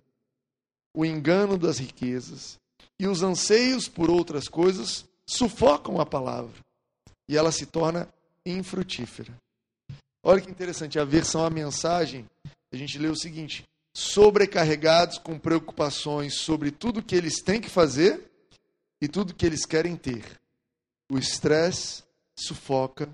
[0.98, 2.60] o engano das riquezas
[3.00, 6.60] e os anseios por outras coisas sufocam a palavra
[7.30, 8.12] e ela se torna
[8.44, 9.32] infrutífera.
[10.24, 12.28] Olha que interessante, a versão a mensagem,
[12.74, 18.32] a gente lê o seguinte: sobrecarregados com preocupações sobre tudo que eles têm que fazer
[19.00, 20.26] e tudo que eles querem ter.
[21.12, 22.04] O estresse
[22.36, 23.08] sufoca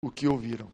[0.00, 0.72] o que ouviram.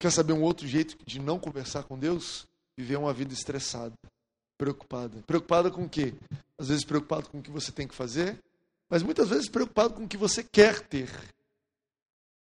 [0.00, 2.48] Quer saber um outro jeito de não conversar com Deus?
[2.76, 3.94] Viver uma vida estressada.
[4.58, 5.22] preocupada.
[5.26, 6.14] Preocupada com o quê?
[6.58, 8.38] Às vezes preocupado com o que você tem que fazer,
[8.88, 11.10] mas muitas vezes preocupado com o que você quer ter.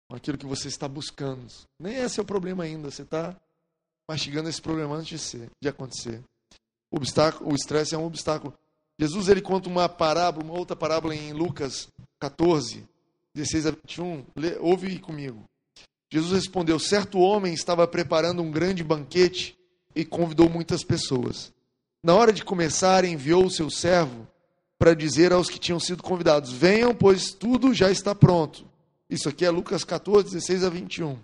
[0.08, 1.48] Com aquilo que você está buscando.
[1.80, 2.92] Nem esse é o problema ainda.
[2.92, 3.36] Você está
[4.08, 6.24] mastigando esse problema antes de, ser, de acontecer.
[6.92, 8.54] O obstáculo, o estresse é um obstáculo.
[9.00, 12.88] Jesus ele conta uma parábola, uma outra parábola em Lucas 14,
[13.34, 14.26] 16 a 21.
[14.36, 15.44] Lê, ouve comigo.
[16.12, 19.58] Jesus respondeu: Certo homem estava preparando um grande banquete
[19.96, 21.54] e convidou muitas pessoas.
[22.04, 24.28] Na hora de começar, enviou o seu servo
[24.78, 28.66] para dizer aos que tinham sido convidados: Venham, pois tudo já está pronto.
[29.10, 31.18] Isso aqui é Lucas 14, 16 a 21.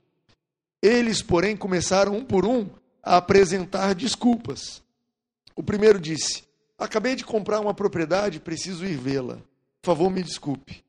[0.82, 2.68] Eles, porém, começaram um por um
[3.04, 4.82] a apresentar desculpas.
[5.56, 6.44] O primeiro disse:
[6.78, 9.36] Acabei de comprar uma propriedade, preciso ir vê-la.
[9.82, 10.84] Por favor, me desculpe.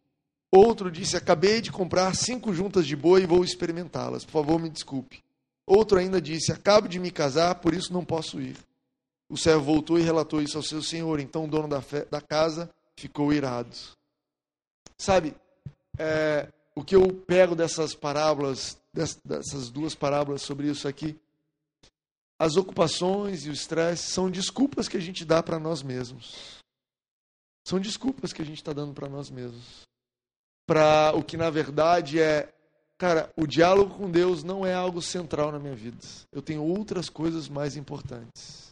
[0.51, 4.25] Outro disse: Acabei de comprar cinco juntas de boi e vou experimentá-las.
[4.25, 5.23] Por favor, me desculpe.
[5.75, 8.59] Outro ainda disse: Acabo de me casar, por isso não posso ir.
[9.27, 11.19] O servo voltou e relatou isso ao seu senhor.
[11.19, 12.05] Então o dono da, fe...
[12.11, 13.75] da casa ficou irado.
[14.99, 15.35] Sabe,
[15.99, 21.19] é, o que eu pego dessas parábolas, dessas duas parábolas sobre isso aqui,
[22.39, 26.59] as ocupações e o estresse são desculpas que a gente dá para nós mesmos.
[27.67, 29.83] São desculpas que a gente está dando para nós mesmos.
[30.67, 32.53] Para o que na verdade é,
[33.03, 35.99] cara, o diálogo com Deus não é algo central na minha vida.
[36.33, 38.69] Eu tenho outras coisas mais importantes.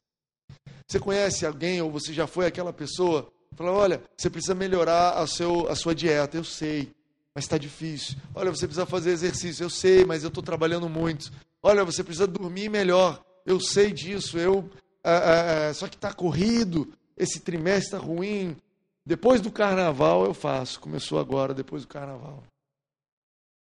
[0.87, 3.31] Você conhece alguém ou você já foi aquela pessoa?
[3.57, 6.37] Fala, olha, você precisa melhorar a, seu, a sua dieta.
[6.37, 6.91] Eu sei,
[7.35, 8.17] mas está difícil.
[8.35, 9.65] Olha, você precisa fazer exercício.
[9.65, 11.33] Eu sei, mas eu estou trabalhando muito.
[11.63, 14.69] Olha, você precisa dormir melhor eu sei disso, eu
[15.03, 18.57] ah, ah, só que está corrido, esse trimestre está ruim.
[19.05, 22.45] Depois do carnaval eu faço, começou agora, depois do carnaval.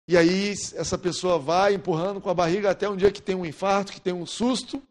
[0.06, 3.46] E aí essa pessoa vai empurrando com a barriga até um dia que tem um
[3.46, 4.82] infarto, que tem um susto.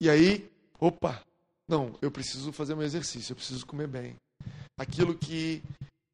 [0.00, 1.22] E aí, opa,
[1.66, 4.16] não, eu preciso fazer meu exercício, eu preciso comer bem.
[4.78, 5.62] Aquilo que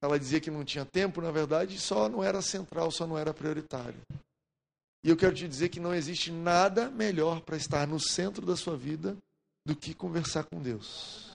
[0.00, 3.34] ela dizia que não tinha tempo, na verdade, só não era central, só não era
[3.34, 4.00] prioritário.
[5.02, 8.56] E eu quero te dizer que não existe nada melhor para estar no centro da
[8.56, 9.16] sua vida
[9.66, 11.30] do que conversar com Deus,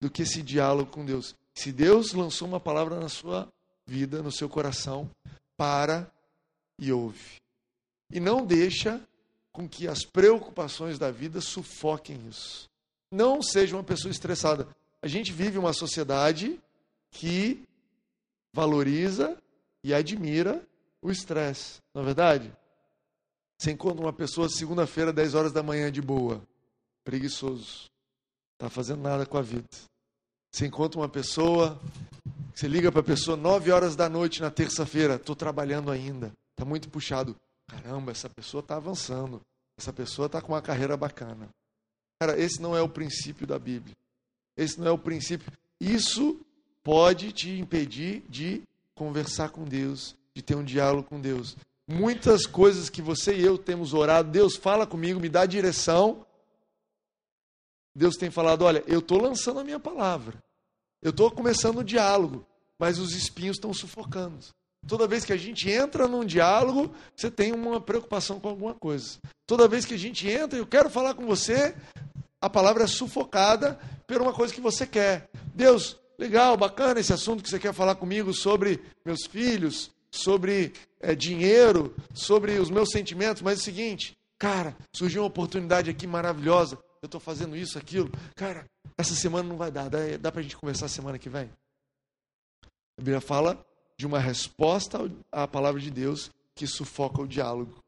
[0.00, 1.34] do que esse diálogo com Deus.
[1.54, 3.48] Se Deus lançou uma palavra na sua
[3.86, 5.10] vida, no seu coração,
[5.56, 6.10] para
[6.78, 7.40] e ouve.
[8.10, 9.00] E não deixa
[9.52, 12.68] com que as preocupações da vida sufoquem isso.
[13.10, 14.68] Não seja uma pessoa estressada.
[15.02, 16.58] A gente vive uma sociedade
[17.10, 17.62] que
[18.52, 19.36] valoriza
[19.84, 20.64] e admira
[21.00, 22.52] o estresse, não é verdade?
[23.58, 26.42] Você encontra uma pessoa segunda-feira, 10 horas da manhã, de boa,
[27.04, 27.90] preguiçoso,
[28.54, 29.68] está fazendo nada com a vida.
[30.50, 31.80] Você encontra uma pessoa,
[32.54, 36.64] você liga para a pessoa 9 horas da noite na terça-feira, estou trabalhando ainda, está
[36.64, 37.36] muito puxado.
[37.66, 39.40] Caramba, essa pessoa está avançando,
[39.78, 41.48] essa pessoa está com uma carreira bacana.
[42.20, 43.96] Cara, esse não é o princípio da Bíblia.
[44.56, 45.50] Esse não é o princípio.
[45.80, 46.40] Isso
[46.82, 48.62] pode te impedir de
[48.94, 51.56] conversar com Deus, de ter um diálogo com Deus
[51.92, 56.24] muitas coisas que você e eu temos orado, Deus fala comigo, me dá direção.
[57.94, 60.42] Deus tem falado: olha, eu estou lançando a minha palavra,
[61.02, 62.46] eu estou começando o diálogo,
[62.78, 64.38] mas os espinhos estão sufocando.
[64.86, 69.18] Toda vez que a gente entra num diálogo, você tem uma preocupação com alguma coisa.
[69.46, 71.74] Toda vez que a gente entra, eu quero falar com você,
[72.40, 75.28] a palavra é sufocada por uma coisa que você quer.
[75.54, 81.14] Deus, legal, bacana esse assunto que você quer falar comigo sobre meus filhos, sobre é,
[81.14, 86.78] dinheiro, sobre os meus sentimentos, mas é o seguinte, cara, surgiu uma oportunidade aqui maravilhosa,
[87.00, 90.42] eu estou fazendo isso, aquilo, cara, essa semana não vai dar, dá, dá para a
[90.42, 91.50] gente conversar semana que vem?
[92.98, 93.64] A Bíblia fala
[93.96, 94.98] de uma resposta
[95.30, 97.82] à palavra de Deus que sufoca o diálogo.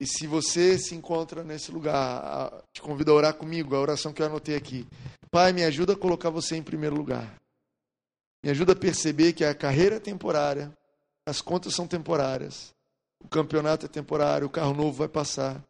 [0.00, 4.20] E se você se encontra nesse lugar, te convido a orar comigo, a oração que
[4.20, 4.86] eu anotei aqui.
[5.30, 7.40] Pai, me ajuda a colocar você em primeiro lugar.
[8.42, 10.76] Me ajuda a perceber que a carreira é temporária,
[11.24, 12.74] as contas são temporárias,
[13.20, 15.62] o campeonato é temporário, o carro novo vai passar,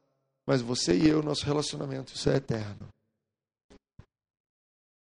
[0.46, 2.88] mas você e eu, nosso relacionamento, isso é eterno.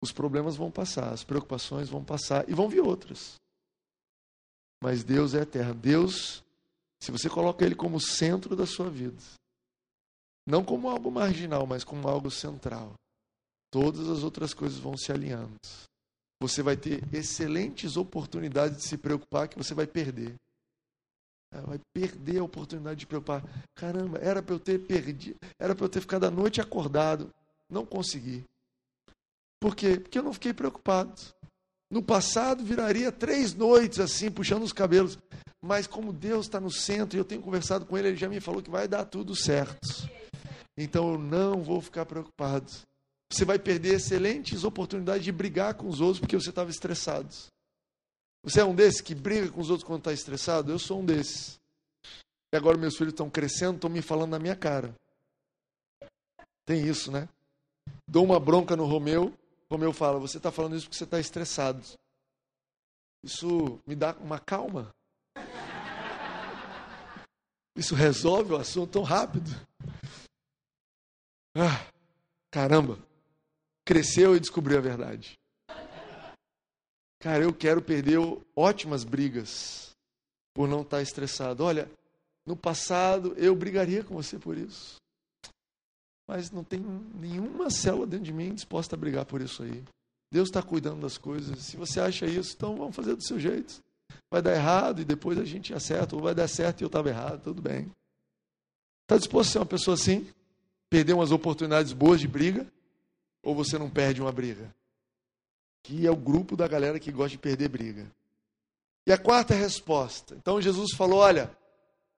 [0.01, 3.35] Os problemas vão passar, as preocupações vão passar e vão vir outras.
[4.81, 5.73] Mas Deus é eterno.
[5.73, 6.43] Deus,
[7.01, 9.17] se você coloca Ele como centro da sua vida,
[10.45, 12.93] não como algo marginal, mas como algo central,
[13.71, 15.57] todas as outras coisas vão se alinhando
[16.39, 20.35] você vai ter excelentes oportunidades de se preocupar que você vai perder.
[21.51, 23.43] É, vai perder a oportunidade de preocupar.
[23.75, 27.33] Caramba, era para eu ter perdido, era para eu ter ficado a noite acordado.
[27.69, 28.43] Não consegui.
[29.59, 29.99] Por quê?
[29.99, 31.13] Porque eu não fiquei preocupado.
[31.89, 35.17] No passado viraria três noites assim, puxando os cabelos.
[35.61, 38.39] Mas como Deus está no centro e eu tenho conversado com Ele, Ele já me
[38.39, 40.09] falou que vai dar tudo certo.
[40.77, 42.71] Então eu não vou ficar preocupado.
[43.31, 47.33] você vai perder excelentes oportunidades de brigar com os outros porque você estava estressado.
[48.43, 50.71] Você é um desses que briga com os outros quando está estressado?
[50.71, 51.59] Eu sou um desses.
[52.53, 54.93] E agora meus filhos estão crescendo, estão me falando na minha cara.
[56.65, 57.27] Tem isso, né?
[58.07, 59.33] Dou uma bronca no Romeu,
[59.71, 61.81] Romeu fala: Você está falando isso porque você está estressado.
[63.23, 64.93] Isso me dá uma calma.
[67.75, 69.49] Isso resolve o assunto tão rápido.
[71.55, 71.91] Ah,
[72.51, 72.97] caramba.
[73.85, 75.37] Cresceu e descobriu a verdade.
[77.19, 78.19] Cara, eu quero perder
[78.55, 79.95] ótimas brigas
[80.53, 81.63] por não estar estressado.
[81.63, 81.89] Olha,
[82.45, 84.97] no passado eu brigaria com você por isso.
[86.27, 86.79] Mas não tem
[87.15, 89.83] nenhuma célula dentro de mim disposta a brigar por isso aí.
[90.29, 91.57] Deus está cuidando das coisas.
[91.59, 93.81] Se você acha isso, então vamos fazer do seu jeito.
[94.29, 97.09] Vai dar errado e depois a gente acerta, ou vai dar certo e eu estava
[97.09, 97.89] errado, tudo bem.
[99.03, 100.27] Está disposto a ser uma pessoa assim?
[100.89, 102.67] Perder umas oportunidades boas de briga?
[103.41, 104.73] Ou você não perde uma briga?
[105.81, 108.11] Que é o grupo da galera que gosta de perder briga.
[109.05, 110.35] E a quarta resposta.
[110.35, 111.49] Então Jesus falou: olha,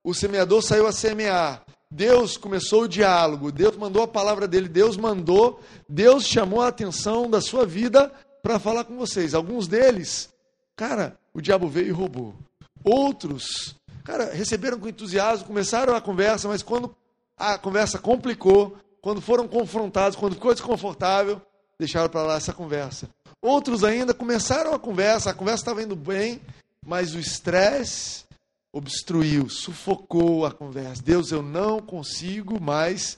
[0.04, 1.63] o semeador saiu a semear.
[1.91, 7.28] Deus começou o diálogo, Deus mandou a palavra dele, Deus mandou, Deus chamou a atenção
[7.28, 8.12] da sua vida
[8.43, 9.34] para falar com vocês.
[9.34, 10.30] Alguns deles,
[10.75, 12.36] cara, o diabo veio e roubou.
[12.84, 16.95] Outros, cara, receberam com entusiasmo, começaram a conversa, mas quando
[17.36, 21.41] a conversa complicou, quando foram confrontados, quando ficou desconfortável,
[21.80, 23.10] deixaram para lá essa conversa.
[23.41, 26.39] Outros ainda começaram a conversa, a conversa estava indo bem,
[26.86, 28.29] mas o estresse
[28.72, 31.02] obstruiu, sufocou a conversa.
[31.02, 33.18] Deus, eu não consigo mais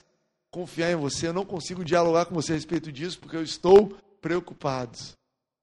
[0.50, 3.98] confiar em você, eu não consigo dialogar com você a respeito disso porque eu estou
[4.22, 4.98] preocupado.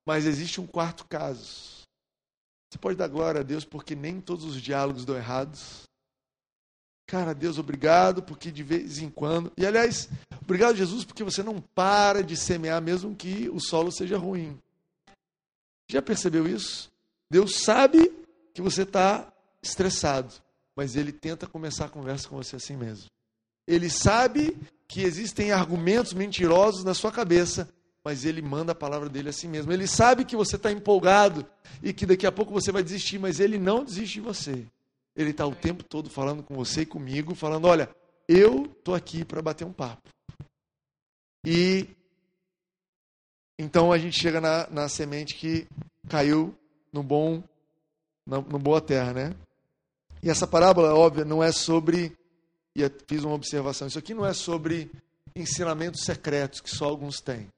[0.07, 1.87] Mas existe um quarto caso.
[2.71, 5.83] Você pode dar glória a Deus porque nem todos os diálogos dão errados.
[7.07, 9.51] Cara, Deus, obrigado porque de vez em quando.
[9.57, 10.09] E aliás,
[10.43, 14.59] obrigado, Jesus, porque você não para de semear mesmo que o solo seja ruim.
[15.91, 16.91] Já percebeu isso?
[17.31, 18.13] Deus sabe
[18.53, 20.33] que você está estressado,
[20.77, 23.07] mas ele tenta começar a conversa com você assim mesmo.
[23.67, 27.69] Ele sabe que existem argumentos mentirosos na sua cabeça,
[28.03, 29.73] mas ele manda a palavra dele assim mesmo.
[29.73, 31.47] Ele sabe que você está empolgado
[31.83, 34.67] e que daqui a pouco você vai desistir, mas ele não desiste de você.
[35.15, 37.91] Ele está o tempo todo falando com você e comigo, falando: olha,
[38.27, 40.09] eu estou aqui para bater um papo.
[41.45, 41.89] E
[43.59, 45.67] então a gente chega na, na semente que
[46.09, 46.57] caiu
[46.93, 47.43] no bom,
[48.25, 49.37] na, no boa terra, né?
[50.23, 52.17] E essa parábola, óbvio, não é sobre.
[52.75, 54.91] E eu fiz uma observação: isso aqui não é sobre
[55.35, 57.49] ensinamentos secretos que só alguns têm.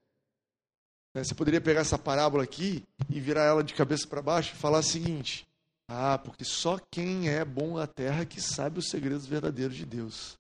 [1.14, 4.59] Né, você poderia pegar essa parábola aqui e virar ela de cabeça para baixo e
[4.59, 5.46] falar o seguinte:
[5.88, 10.38] Ah, porque só quem é bom na terra que sabe os segredos verdadeiros de Deus.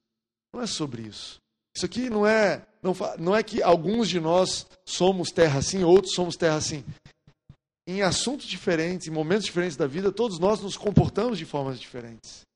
[0.52, 1.40] Não é sobre isso.
[1.74, 6.14] Isso aqui não é, não, não é que alguns de nós somos terra assim, outros
[6.14, 6.84] somos terra assim
[7.90, 12.46] em assuntos diferentes, em momentos diferentes da vida, todos nós nos comportamos de formas diferentes.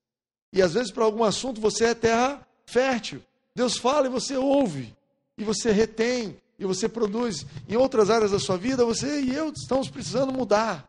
[0.53, 3.20] E às vezes, para algum assunto, você é terra fértil.
[3.55, 4.94] Deus fala e você ouve,
[5.37, 7.44] e você retém, e você produz.
[7.68, 10.88] Em outras áreas da sua vida, você e eu estamos precisando mudar.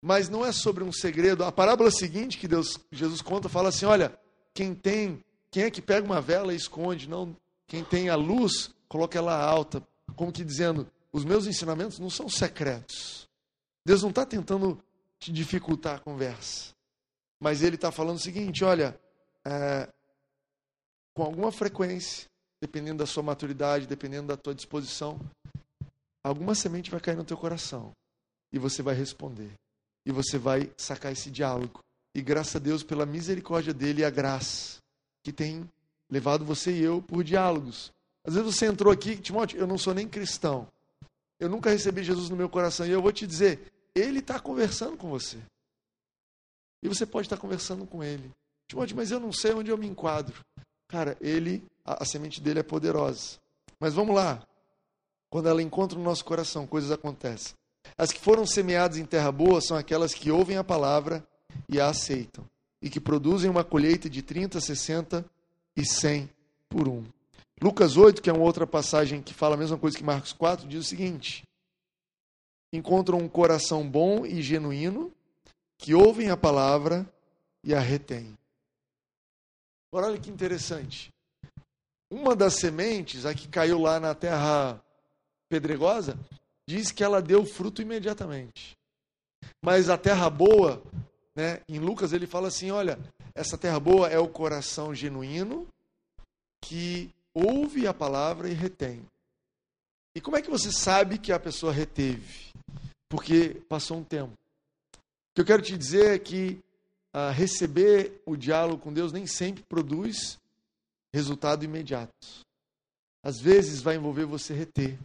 [0.00, 1.44] Mas não é sobre um segredo.
[1.44, 4.18] A parábola seguinte que Deus, Jesus conta fala assim: olha,
[4.54, 7.08] quem tem, quem é que pega uma vela e esconde?
[7.08, 9.82] Não, quem tem a luz, coloca ela alta,
[10.16, 13.28] como que dizendo, os meus ensinamentos não são secretos.
[13.84, 14.82] Deus não está tentando
[15.18, 16.72] te dificultar a conversa.
[17.40, 18.98] Mas Ele está falando o seguinte: olha,
[19.44, 19.88] é,
[21.14, 22.26] com alguma frequência,
[22.60, 25.20] dependendo da sua maturidade, dependendo da tua disposição,
[26.24, 27.92] alguma semente vai cair no teu coração.
[28.52, 29.52] E você vai responder.
[30.06, 31.80] E você vai sacar esse diálogo.
[32.14, 34.78] E graças a Deus pela misericórdia dele e a graça
[35.24, 35.68] que tem
[36.10, 37.90] levado você e eu por diálogos.
[38.24, 40.68] Às vezes você entrou aqui, Timóteo, eu não sou nem cristão.
[41.42, 42.86] Eu nunca recebi Jesus no meu coração.
[42.86, 43.58] E eu vou te dizer,
[43.92, 45.38] Ele está conversando com você.
[46.80, 48.30] E você pode estar conversando com Ele.
[48.68, 50.40] Timóteo, mas eu não sei onde eu me enquadro.
[50.86, 53.40] Cara, Ele, a, a semente dele é poderosa.
[53.80, 54.46] Mas vamos lá.
[55.28, 57.56] Quando ela encontra no nosso coração, coisas acontecem.
[57.98, 61.26] As que foram semeadas em terra boa são aquelas que ouvem a palavra
[61.68, 62.48] e a aceitam.
[62.80, 65.24] E que produzem uma colheita de 30, 60
[65.76, 66.30] e 100
[66.68, 67.02] por um.
[67.62, 70.66] Lucas 8, que é uma outra passagem que fala a mesma coisa que Marcos 4,
[70.66, 71.44] diz o seguinte:
[72.72, 75.12] Encontram um coração bom e genuíno,
[75.78, 77.08] que ouvem a palavra
[77.62, 78.36] e a retêm.
[79.92, 81.12] Agora, olha que interessante.
[82.10, 84.82] Uma das sementes, a que caiu lá na terra
[85.48, 86.18] pedregosa,
[86.68, 88.76] diz que ela deu fruto imediatamente.
[89.64, 90.82] Mas a terra boa,
[91.36, 92.98] né, em Lucas ele fala assim: olha,
[93.36, 95.68] essa terra boa é o coração genuíno
[96.60, 99.04] que ouve a palavra e retém.
[100.14, 102.52] E como é que você sabe que a pessoa reteve?
[103.08, 104.32] Porque passou um tempo.
[104.32, 106.60] O que eu quero te dizer é que
[107.14, 110.38] uh, receber o diálogo com Deus nem sempre produz
[111.12, 112.12] resultado imediato.
[113.24, 114.98] Às vezes vai envolver você reter.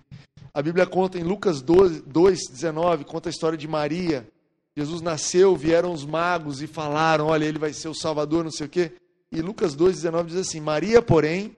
[0.54, 2.02] A Bíblia conta em Lucas 2,
[2.50, 4.28] 19, conta a história de Maria.
[4.76, 8.66] Jesus nasceu, vieram os magos e falaram: Olha, ele vai ser o Salvador, não sei
[8.66, 8.92] o quê.
[9.32, 11.56] E Lucas 2,19 diz assim: Maria, porém,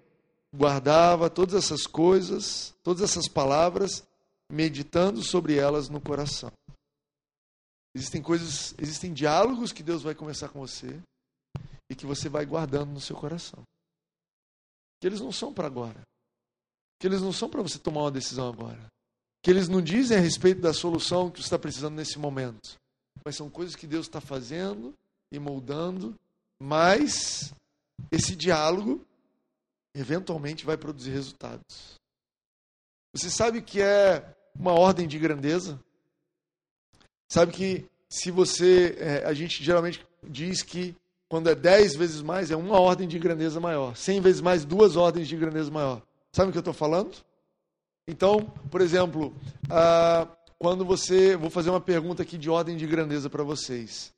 [0.53, 4.03] guardava todas essas coisas, todas essas palavras,
[4.51, 6.51] meditando sobre elas no coração.
[7.95, 10.99] Existem coisas, existem diálogos que Deus vai começar com você
[11.89, 13.63] e que você vai guardando no seu coração.
[14.99, 16.01] Que eles não são para agora.
[16.99, 18.87] Que eles não são para você tomar uma decisão agora.
[19.41, 22.75] Que eles não dizem a respeito da solução que você está precisando nesse momento.
[23.23, 24.93] Mas são coisas que Deus está fazendo
[25.31, 26.13] e moldando.
[26.61, 27.53] Mas
[28.11, 29.05] esse diálogo
[29.99, 31.99] eventualmente vai produzir resultados.
[33.13, 34.23] Você sabe que é
[34.55, 35.79] uma ordem de grandeza?
[37.31, 38.95] Sabe que se você.
[38.99, 40.95] É, a gente geralmente diz que
[41.27, 43.95] quando é dez vezes mais, é uma ordem de grandeza maior.
[43.95, 46.01] Cem vezes mais, duas ordens de grandeza maior.
[46.33, 47.15] Sabe o que eu estou falando?
[48.07, 48.41] Então,
[48.71, 49.33] por exemplo,
[50.57, 51.35] quando você.
[51.35, 54.13] Vou fazer uma pergunta aqui de ordem de grandeza para vocês.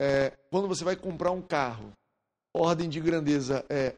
[0.00, 1.92] É, quando você vai comprar um carro,
[2.54, 3.94] ordem de grandeza é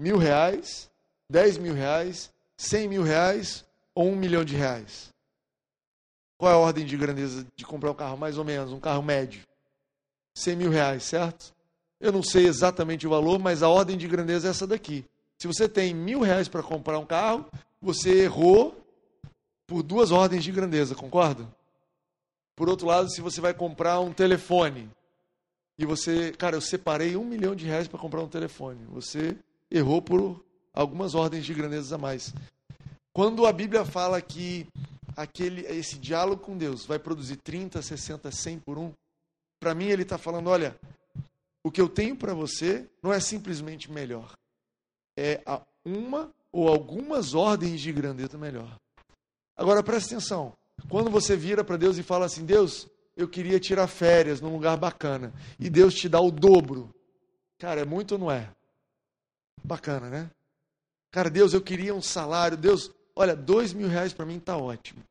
[0.00, 0.90] mil reais,
[1.28, 5.10] dez mil reais, cem mil reais ou um milhão de reais?
[6.38, 9.02] Qual é a ordem de grandeza de comprar um carro mais ou menos, um carro
[9.02, 9.42] médio?
[10.34, 11.54] Cem mil reais, certo?
[12.00, 15.04] Eu não sei exatamente o valor, mas a ordem de grandeza é essa daqui.
[15.36, 17.44] Se você tem mil reais para comprar um carro,
[17.78, 18.82] você errou
[19.66, 21.46] por duas ordens de grandeza, concorda?
[22.56, 24.90] Por outro lado, se você vai comprar um telefone
[25.78, 29.36] e você, cara, eu separei um milhão de reais para comprar um telefone, você
[29.70, 32.34] errou por algumas ordens de grandeza a mais.
[33.12, 34.66] Quando a Bíblia fala que
[35.16, 38.92] aquele, esse diálogo com Deus vai produzir 30, 60, 100 por um,
[39.60, 40.78] para mim ele está falando: olha,
[41.62, 44.32] o que eu tenho para você não é simplesmente melhor,
[45.16, 45.42] é
[45.84, 48.76] uma ou algumas ordens de grandeza melhor.
[49.56, 50.54] Agora presta atenção:
[50.88, 54.76] quando você vira para Deus e fala assim, Deus, eu queria tirar férias num lugar
[54.76, 56.94] bacana, e Deus te dá o dobro,
[57.58, 58.50] cara, é muito ou não é?
[59.62, 60.30] Bacana, né?
[61.10, 62.56] Cara, Deus, eu queria um salário.
[62.56, 65.02] Deus, olha, dois mil reais para mim tá ótimo.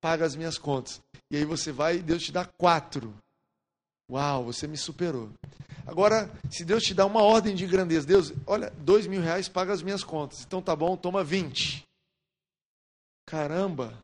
[0.00, 1.00] Paga as minhas contas.
[1.30, 3.14] E aí você vai e Deus te dá quatro.
[4.10, 5.30] Uau, você me superou.
[5.86, 9.72] Agora, se Deus te dá uma ordem de grandeza, Deus, olha, dois mil reais paga
[9.72, 10.42] as minhas contas.
[10.42, 11.86] Então tá bom, toma vinte.
[13.26, 13.98] Caramba,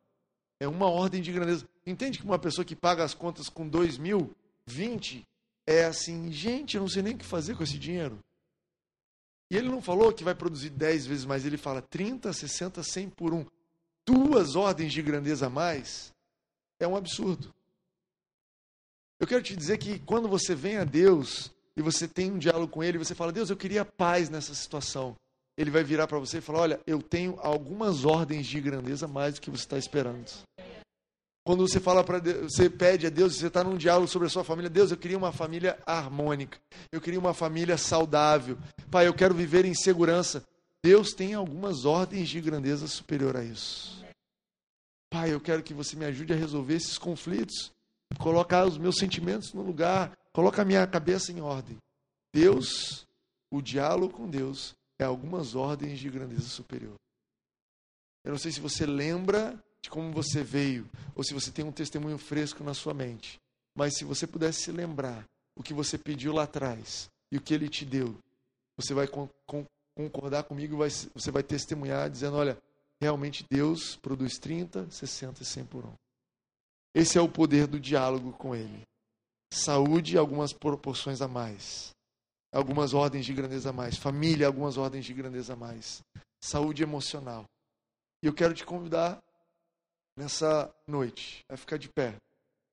[0.60, 1.66] é uma ordem de grandeza.
[1.86, 4.34] Entende que uma pessoa que paga as contas com dois mil,
[4.66, 5.24] vinte,
[5.66, 8.18] é assim, gente, eu não sei nem o que fazer com esse dinheiro.
[9.50, 13.10] E ele não falou que vai produzir 10 vezes mais, ele fala 30, 60, 100
[13.10, 13.46] por um.
[14.04, 16.12] Duas ordens de grandeza a mais
[16.78, 17.54] é um absurdo.
[19.18, 22.72] Eu quero te dizer que quando você vem a Deus e você tem um diálogo
[22.72, 25.16] com Ele, você fala, Deus, eu queria paz nessa situação.
[25.56, 29.34] Ele vai virar para você e falar, olha, eu tenho algumas ordens de grandeza mais
[29.34, 30.26] do que você está esperando.
[31.46, 34.42] Quando você fala para você pede a Deus, você está num diálogo sobre a sua
[34.42, 36.58] família, Deus, eu queria uma família harmônica,
[36.90, 38.58] eu queria uma família saudável,
[38.90, 40.44] Pai, eu quero viver em segurança.
[40.84, 44.04] Deus tem algumas ordens de grandeza superior a isso.
[45.08, 47.70] Pai, eu quero que você me ajude a resolver esses conflitos,
[48.18, 51.76] colocar os meus sentimentos no lugar, colocar a minha cabeça em ordem.
[52.34, 53.06] Deus,
[53.52, 56.96] o diálogo com Deus é algumas ordens de grandeza superior.
[58.24, 61.70] Eu não sei se você lembra de como você veio, ou se você tem um
[61.70, 63.40] testemunho fresco na sua mente.
[63.74, 65.24] Mas se você pudesse se lembrar
[65.54, 68.18] o que você pediu lá atrás e o que ele te deu,
[68.76, 69.06] você vai
[69.94, 72.58] concordar comigo e você vai testemunhar dizendo: olha,
[73.00, 75.92] realmente Deus produz 30, 60 e 100 por um.
[76.92, 78.82] Esse é o poder do diálogo com Ele.
[79.52, 81.94] Saúde, algumas proporções a mais.
[82.52, 83.96] Algumas ordens de grandeza a mais.
[83.96, 86.02] Família, algumas ordens de grandeza a mais.
[86.40, 87.44] Saúde emocional.
[88.22, 89.22] E eu quero te convidar
[90.16, 91.44] nessa noite.
[91.48, 92.14] Vai ficar de pé.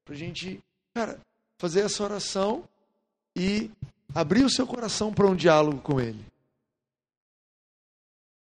[0.05, 0.61] Pra gente,
[0.93, 1.19] cara,
[1.59, 2.67] fazer essa oração
[3.35, 3.69] e
[4.13, 6.23] abrir o seu coração para um diálogo com Ele.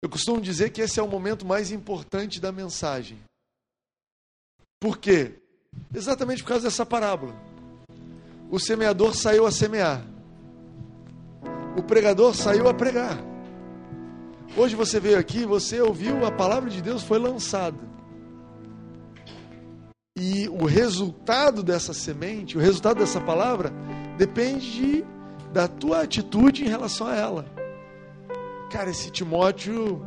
[0.01, 3.19] Eu costumo dizer que esse é o momento mais importante da mensagem.
[4.81, 5.41] Por quê?
[5.95, 7.35] Exatamente por causa dessa parábola.
[8.51, 10.05] O semeador saiu a semear.
[11.77, 13.17] O pregador saiu a pregar.
[14.57, 17.79] Hoje você veio aqui, você ouviu, a palavra de Deus foi lançada.
[20.17, 23.73] E o resultado dessa semente, o resultado dessa palavra,
[24.19, 25.05] depende
[25.53, 27.47] da tua atitude em relação a ela.
[28.71, 30.03] Cara, esse Timóteo,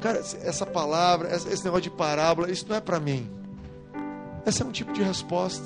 [0.00, 3.28] Cara, essa palavra, esse negócio de parábola, isso não é para mim.
[4.44, 5.64] Esse é um tipo de resposta.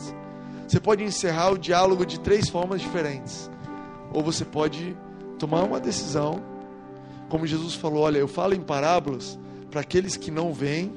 [0.67, 3.51] Você pode encerrar o diálogo de três formas diferentes.
[4.13, 4.97] Ou você pode
[5.39, 6.43] tomar uma decisão,
[7.29, 9.39] como Jesus falou: olha, eu falo em parábolas
[9.71, 10.93] para aqueles que não veem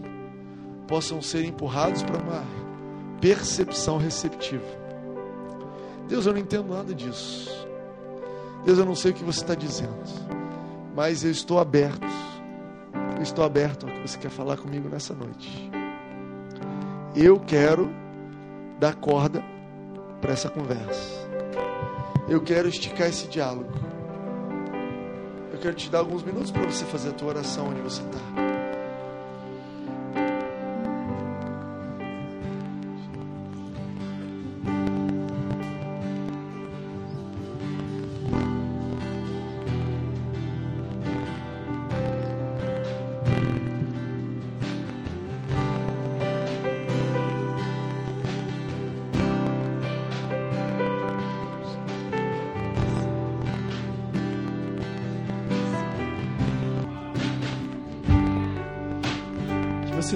[0.88, 2.44] possam ser empurrados para uma
[3.24, 4.66] percepção receptiva.
[6.10, 7.50] Deus, eu não entendo nada disso.
[8.66, 9.96] Deus, eu não sei o que você está dizendo,
[10.94, 12.06] mas eu estou aberto.
[13.16, 15.72] Eu estou aberto ao que você quer falar comigo nessa noite.
[17.16, 17.90] Eu quero
[18.78, 19.42] dar corda
[20.20, 21.24] para essa conversa.
[22.28, 23.72] Eu quero esticar esse diálogo.
[25.54, 28.53] Eu quero te dar alguns minutos para você fazer a tua oração onde você está.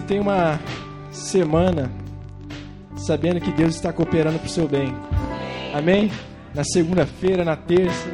[0.07, 0.59] Tenha uma
[1.11, 1.91] semana
[2.95, 4.95] sabendo que Deus está cooperando para o seu bem.
[5.73, 6.11] Amém?
[6.55, 8.09] Na segunda-feira, na terça,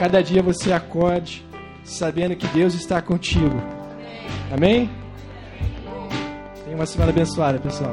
[0.00, 1.44] cada dia você acorde
[1.84, 3.62] sabendo que Deus está contigo.
[4.52, 4.90] Amém?
[6.64, 7.92] Tenha uma semana abençoada, pessoal.